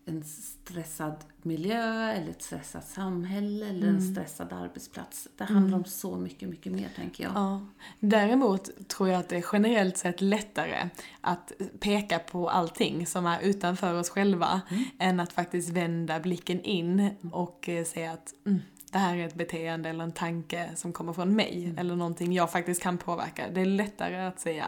[0.05, 5.27] en stressad miljö eller ett stressat samhälle eller en stressad arbetsplats.
[5.37, 7.33] Det handlar om så mycket, mycket mer tänker jag.
[7.35, 7.61] Ja.
[7.99, 10.89] Däremot tror jag att det är generellt sett lättare
[11.21, 14.61] att peka på allting som är utanför oss själva
[14.99, 18.59] än att faktiskt vända blicken in och eh, säga att mm,
[18.91, 22.51] det här är ett beteende eller en tanke som kommer från mig eller någonting jag
[22.51, 23.49] faktiskt kan påverka.
[23.53, 24.65] Det är lättare att säga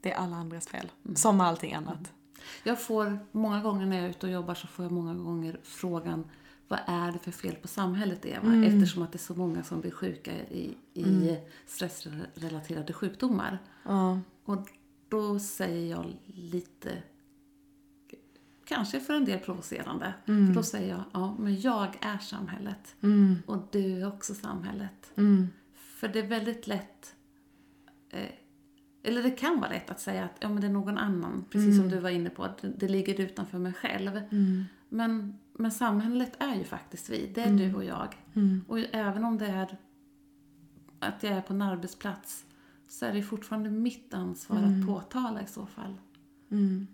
[0.00, 0.90] det är alla andras fel.
[1.14, 2.12] Som allting annat.
[2.64, 5.60] Jag får, många gånger när jag är ute och jobbar så får jag många gånger
[5.62, 6.24] frågan
[6.68, 8.64] vad är det för fel på samhället Eva?
[8.66, 13.58] Eftersom att det är så många som blir sjuka i, i stressrelaterade sjukdomar.
[13.84, 14.20] Ja.
[14.44, 14.68] Och
[15.08, 17.02] då säger jag lite,
[18.64, 23.36] kanske för en del provocerande, för då säger jag ja, men jag är samhället Mm.
[23.46, 25.12] och du är också samhället.
[25.16, 25.48] Mm.
[25.74, 27.14] För det är väldigt lätt,
[28.10, 28.30] eh,
[29.02, 31.76] eller det kan vara lätt att säga att ja, men det är någon annan, precis
[31.76, 34.16] som du var inne på, att det, det ligger utanför mig själv.
[34.16, 34.64] Mm.
[34.88, 38.16] Men, men samhället är ju faktiskt vi, det är du och jag.
[38.34, 38.64] Mm.
[38.68, 39.76] Och även om det är
[40.98, 42.44] att jag är på en arbetsplats
[42.88, 45.94] så är det fortfarande mitt ansvar att påtala i så fall.
[46.50, 46.86] Mm.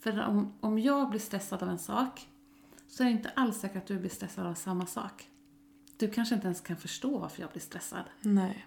[0.00, 2.28] För om, om jag blir stressad av en sak
[2.88, 5.28] så är det inte alls säkert att du blir stressad av samma sak.
[5.96, 8.04] Du kanske inte ens kan förstå varför jag blir stressad.
[8.20, 8.66] Nej.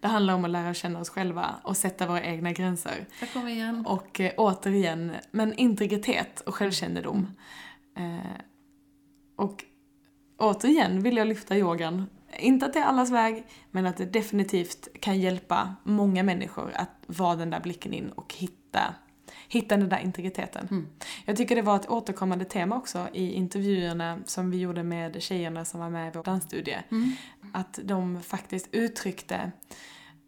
[0.00, 3.06] Det handlar om att lära känna oss själva och sätta våra egna gränser.
[3.20, 3.86] Där kommer igen.
[3.86, 7.36] Och eh, återigen, men integritet och självkännedom.
[7.96, 8.40] Eh,
[9.36, 9.64] och
[10.38, 12.06] återigen vill jag lyfta yogan.
[12.38, 17.04] Inte att det är allas väg, men att det definitivt kan hjälpa många människor att
[17.06, 18.94] vara den där blicken in och hitta,
[19.48, 20.68] hitta den där integriteten.
[20.70, 20.88] Mm.
[21.24, 25.64] Jag tycker det var ett återkommande tema också i intervjuerna som vi gjorde med tjejerna
[25.64, 26.78] som var med i vår dansstudie.
[26.90, 27.12] Mm.
[27.52, 29.52] Att de faktiskt uttryckte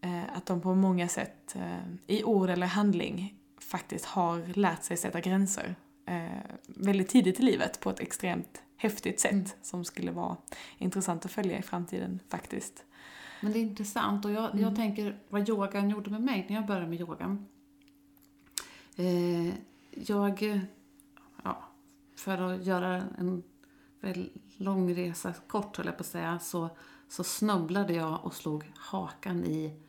[0.01, 4.97] eh, att de på många sätt eh, i ord eller handling faktiskt har lärt sig
[4.97, 5.75] sätta gränser
[6.09, 9.47] eh, väldigt tidigt i livet på ett extremt häftigt sätt Mm.
[9.63, 10.37] som skulle vara
[10.79, 12.85] intressant att följa i framtiden faktiskt.
[13.41, 16.67] Men det är intressant och jag, jag tänker vad yogan gjorde med mig när jag
[16.67, 17.47] började med yogan.
[18.97, 19.55] Eh,
[19.91, 20.61] jag,
[21.43, 21.69] ja,
[22.17, 23.43] för att göra en
[24.57, 26.71] lång resa kort höll jag på att säga, så,
[27.09, 29.81] så snubblade jag och slog hakan i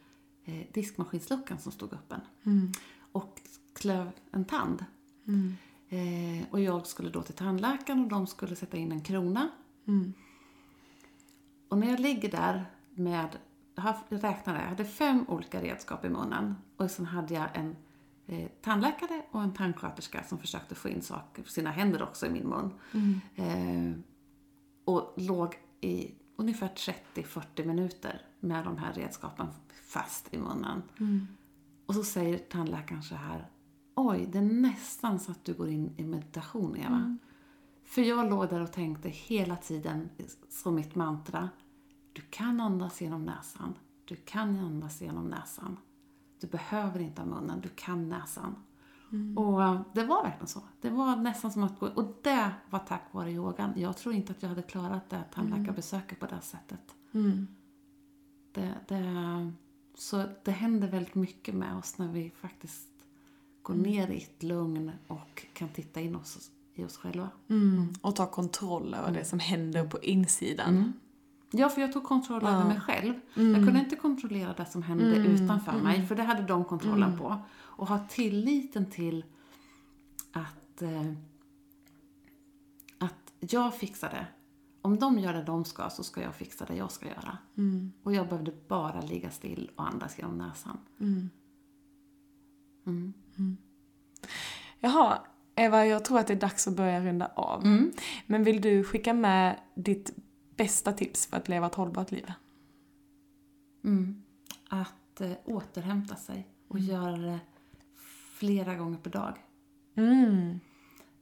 [0.46, 2.22] eh, diskmaskinsluckan som stod öppen.
[2.44, 2.72] Mm.
[3.12, 3.42] Och
[3.74, 4.86] klöv en tand.
[5.28, 5.56] Mm.
[5.90, 9.50] Eh, och jag skulle då till tandläkaren och de skulle sätta in en krona.
[9.88, 10.14] Mm.
[11.70, 13.38] Och när jag ligger där med,
[13.76, 16.56] jag räknade, jag hade fem olika redskap i munnen.
[16.78, 17.76] Och sen hade jag en
[18.34, 22.50] eh, tandläkare och en tandsköterska som försökte få in saker, sina händer också i min
[22.50, 22.72] mun.
[22.94, 23.22] Mm.
[23.36, 24.00] Eh,
[24.86, 26.68] och låg i ungefär
[27.16, 29.48] 30-40 minuter med de här redskapen
[29.88, 30.84] fast i munnen.
[31.00, 31.28] Mm.
[31.86, 33.50] Och så säger tandläkaren så här.
[33.96, 36.96] Oj, det är nästan så att du går in i meditation, Eva.
[36.96, 37.20] Mm.
[37.84, 40.10] För jag låg där och tänkte hela tiden
[40.50, 41.50] som mitt mantra.
[42.14, 43.74] Du kan andas genom näsan.
[44.06, 45.78] Du kan andas genom näsan.
[46.44, 48.56] Du behöver inte ha munnen, du kan näsan.
[49.36, 50.62] Och eh, det var verkligen så.
[50.82, 51.88] Det var nästan som att gå...
[51.88, 53.74] Och det var tack vare yogan.
[53.76, 56.96] Jag tror inte att jag hade klarat det tandläkarbesöket på det sättet.
[57.14, 57.48] Mm.
[58.52, 59.52] Det, det,
[59.96, 62.90] så det händer väldigt mycket med oss när vi faktiskt
[63.62, 67.30] går ner i ett lugn och kan titta in oss, i oss själva.
[67.50, 67.94] Mm.
[68.02, 70.94] Och ta kontroll över det som händer på insidan.
[71.54, 71.62] Mm.
[71.62, 72.68] Ja, för jag tog kontroll över Ja.
[72.68, 73.14] mig själv.
[73.36, 73.54] Mm.
[73.56, 75.84] Jag kunde inte kontrollera det som hände Mm, utanför mm.
[75.84, 77.20] mig, för det hade de kontrollen Mm.
[77.20, 77.38] på.
[77.56, 79.26] Och ha tilliten till
[80.32, 81.12] att eh,
[83.40, 84.26] jag fixar det.
[84.82, 87.38] Om de gör det de ska så ska jag fixa det jag ska göra.
[87.58, 87.92] Mm.
[88.04, 90.78] Och jag behövde bara ligga still och andas genom näsan.
[91.00, 91.30] Mm.
[92.88, 93.14] Mm.
[94.80, 95.18] Jaha,
[95.56, 97.66] Eva, jag tror att det är dags att börja runda av.
[97.66, 97.92] Mm.
[98.28, 100.16] Men vill du skicka med ditt
[100.56, 102.32] bästa tips för att leva ett hållbart liv?
[103.84, 104.24] Mm.
[104.70, 107.40] Att eh, återhämta sig och göra det
[108.34, 109.38] flera gånger per dag.
[109.96, 110.60] Mm.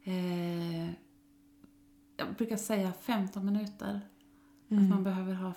[0.03, 0.89] Eh,
[2.17, 4.01] jag brukar säga 15 minuter.
[4.69, 4.83] Mm.
[4.83, 5.53] Att man behöver ha...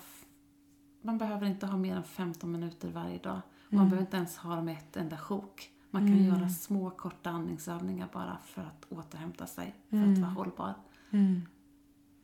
[1.01, 3.41] Man behöver inte ha mer än 15 minuter varje dag.
[3.67, 3.83] Och Mm.
[3.83, 5.71] Man behöver inte ens ha dem ett enda sjok.
[5.91, 10.73] Man kan göra små korta andningsövningar bara för att återhämta sig, för att vara hållbar.
[11.11, 11.41] Mm.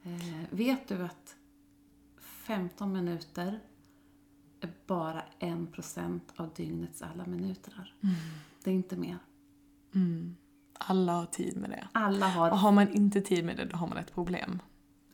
[0.04, 1.36] Eh, vet du att
[2.42, 3.60] 15 minuter
[4.62, 7.96] är bara 1% av dygnets alla minuter?
[8.64, 9.18] Det är inte mer.
[9.96, 10.36] Mm.
[10.74, 11.88] Alla har tid med det.
[11.92, 12.50] Alla Och har...
[12.50, 14.62] har man inte tid med det, då har man ett problem.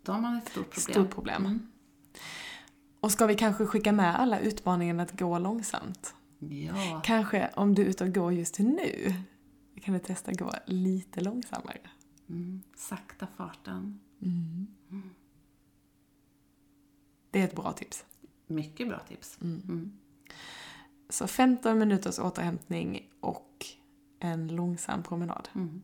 [0.04, 0.94] Då har man ett stort problem.
[0.94, 1.46] Stort problem.
[1.46, 1.68] Mm.
[3.00, 6.16] Och ska vi kanske skicka med alla utmaningen att gå långsamt?
[6.40, 7.02] Ja.
[7.04, 9.14] Kanske om du är ute och går just nu,
[9.82, 11.80] kan du testa gå lite långsammare.
[12.30, 12.62] Mm.
[12.76, 14.00] Sakta farten.
[17.32, 18.06] Det är ett bra tips.
[18.48, 19.38] Mycket bra tips.
[19.42, 19.98] Mm.
[21.10, 23.66] Så 15 minuters återhämtning och
[24.20, 25.50] en långsam promenad.
[25.56, 25.82] Mm.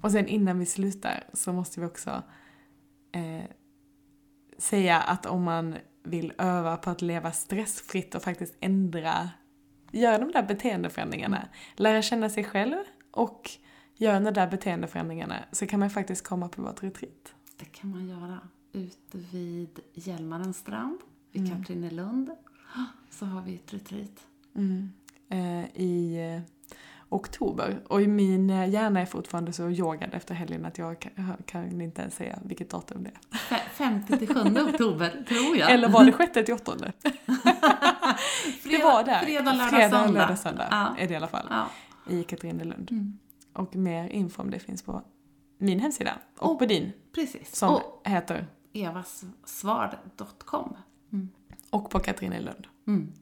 [0.00, 2.22] Och sen innan vi slutar så måste vi också
[3.12, 3.44] eh,
[4.58, 9.30] säga att om man vill öva på att leva stressfritt och faktiskt ändra,
[9.92, 12.76] göra de där beteendeförändringarna, lära känna sig själv
[13.10, 13.50] och
[13.94, 17.34] göra de där beteendeförändringarna så kan man faktiskt komma på vårt retreat.
[17.56, 18.40] Det kan man göra
[18.76, 20.98] ute vid Hjälmarens strand,
[21.32, 22.30] vid Katrinelund.
[23.10, 24.26] Så har vi ett retreat.
[24.56, 24.92] Mm.
[25.28, 26.42] Eh, I eh,
[27.08, 27.80] oktober.
[27.88, 31.80] Och i min eh, hjärna är fortfarande så yogad efter helgen att jag kan, kan
[31.80, 33.38] inte ens säga vilket datum det är.
[33.38, 34.40] Fe- 50 till 7
[34.72, 35.70] oktober, tror jag.
[35.70, 36.92] Eller var det sjätte till åttonde?
[38.64, 39.20] det var där.
[39.20, 40.10] Fredag, lördag, Fredag, söndag.
[40.20, 40.94] lördag, söndag Ja.
[40.98, 41.46] är det i alla fall.
[41.50, 41.66] Ja.
[42.12, 42.88] I Katrinelund.
[42.90, 43.18] Mm.
[43.52, 45.02] Och mer info om det finns på
[45.58, 46.12] min hemsida.
[46.38, 46.92] Och Och- på din.
[47.14, 47.56] Precis.
[47.56, 48.46] Som Och heter
[48.84, 50.76] evasvard.com.
[51.12, 51.28] Mm.
[51.70, 52.66] Och på Katrinelund.
[52.86, 53.12] Mm.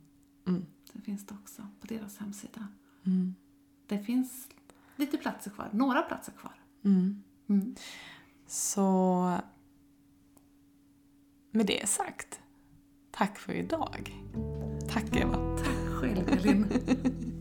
[0.47, 0.67] Mm.
[0.93, 2.69] Det finns det också på deras hemsida.
[3.07, 3.35] Mm.
[3.87, 4.49] Det finns
[4.97, 6.53] lite platser kvar, några platser kvar.
[6.85, 7.23] Mm.
[7.49, 7.75] Mm.
[8.47, 9.39] Så
[11.51, 12.41] med det sagt,
[13.11, 14.13] tack för idag.
[14.91, 15.59] Tack Eva.
[15.59, 16.67] Tack själv Elin.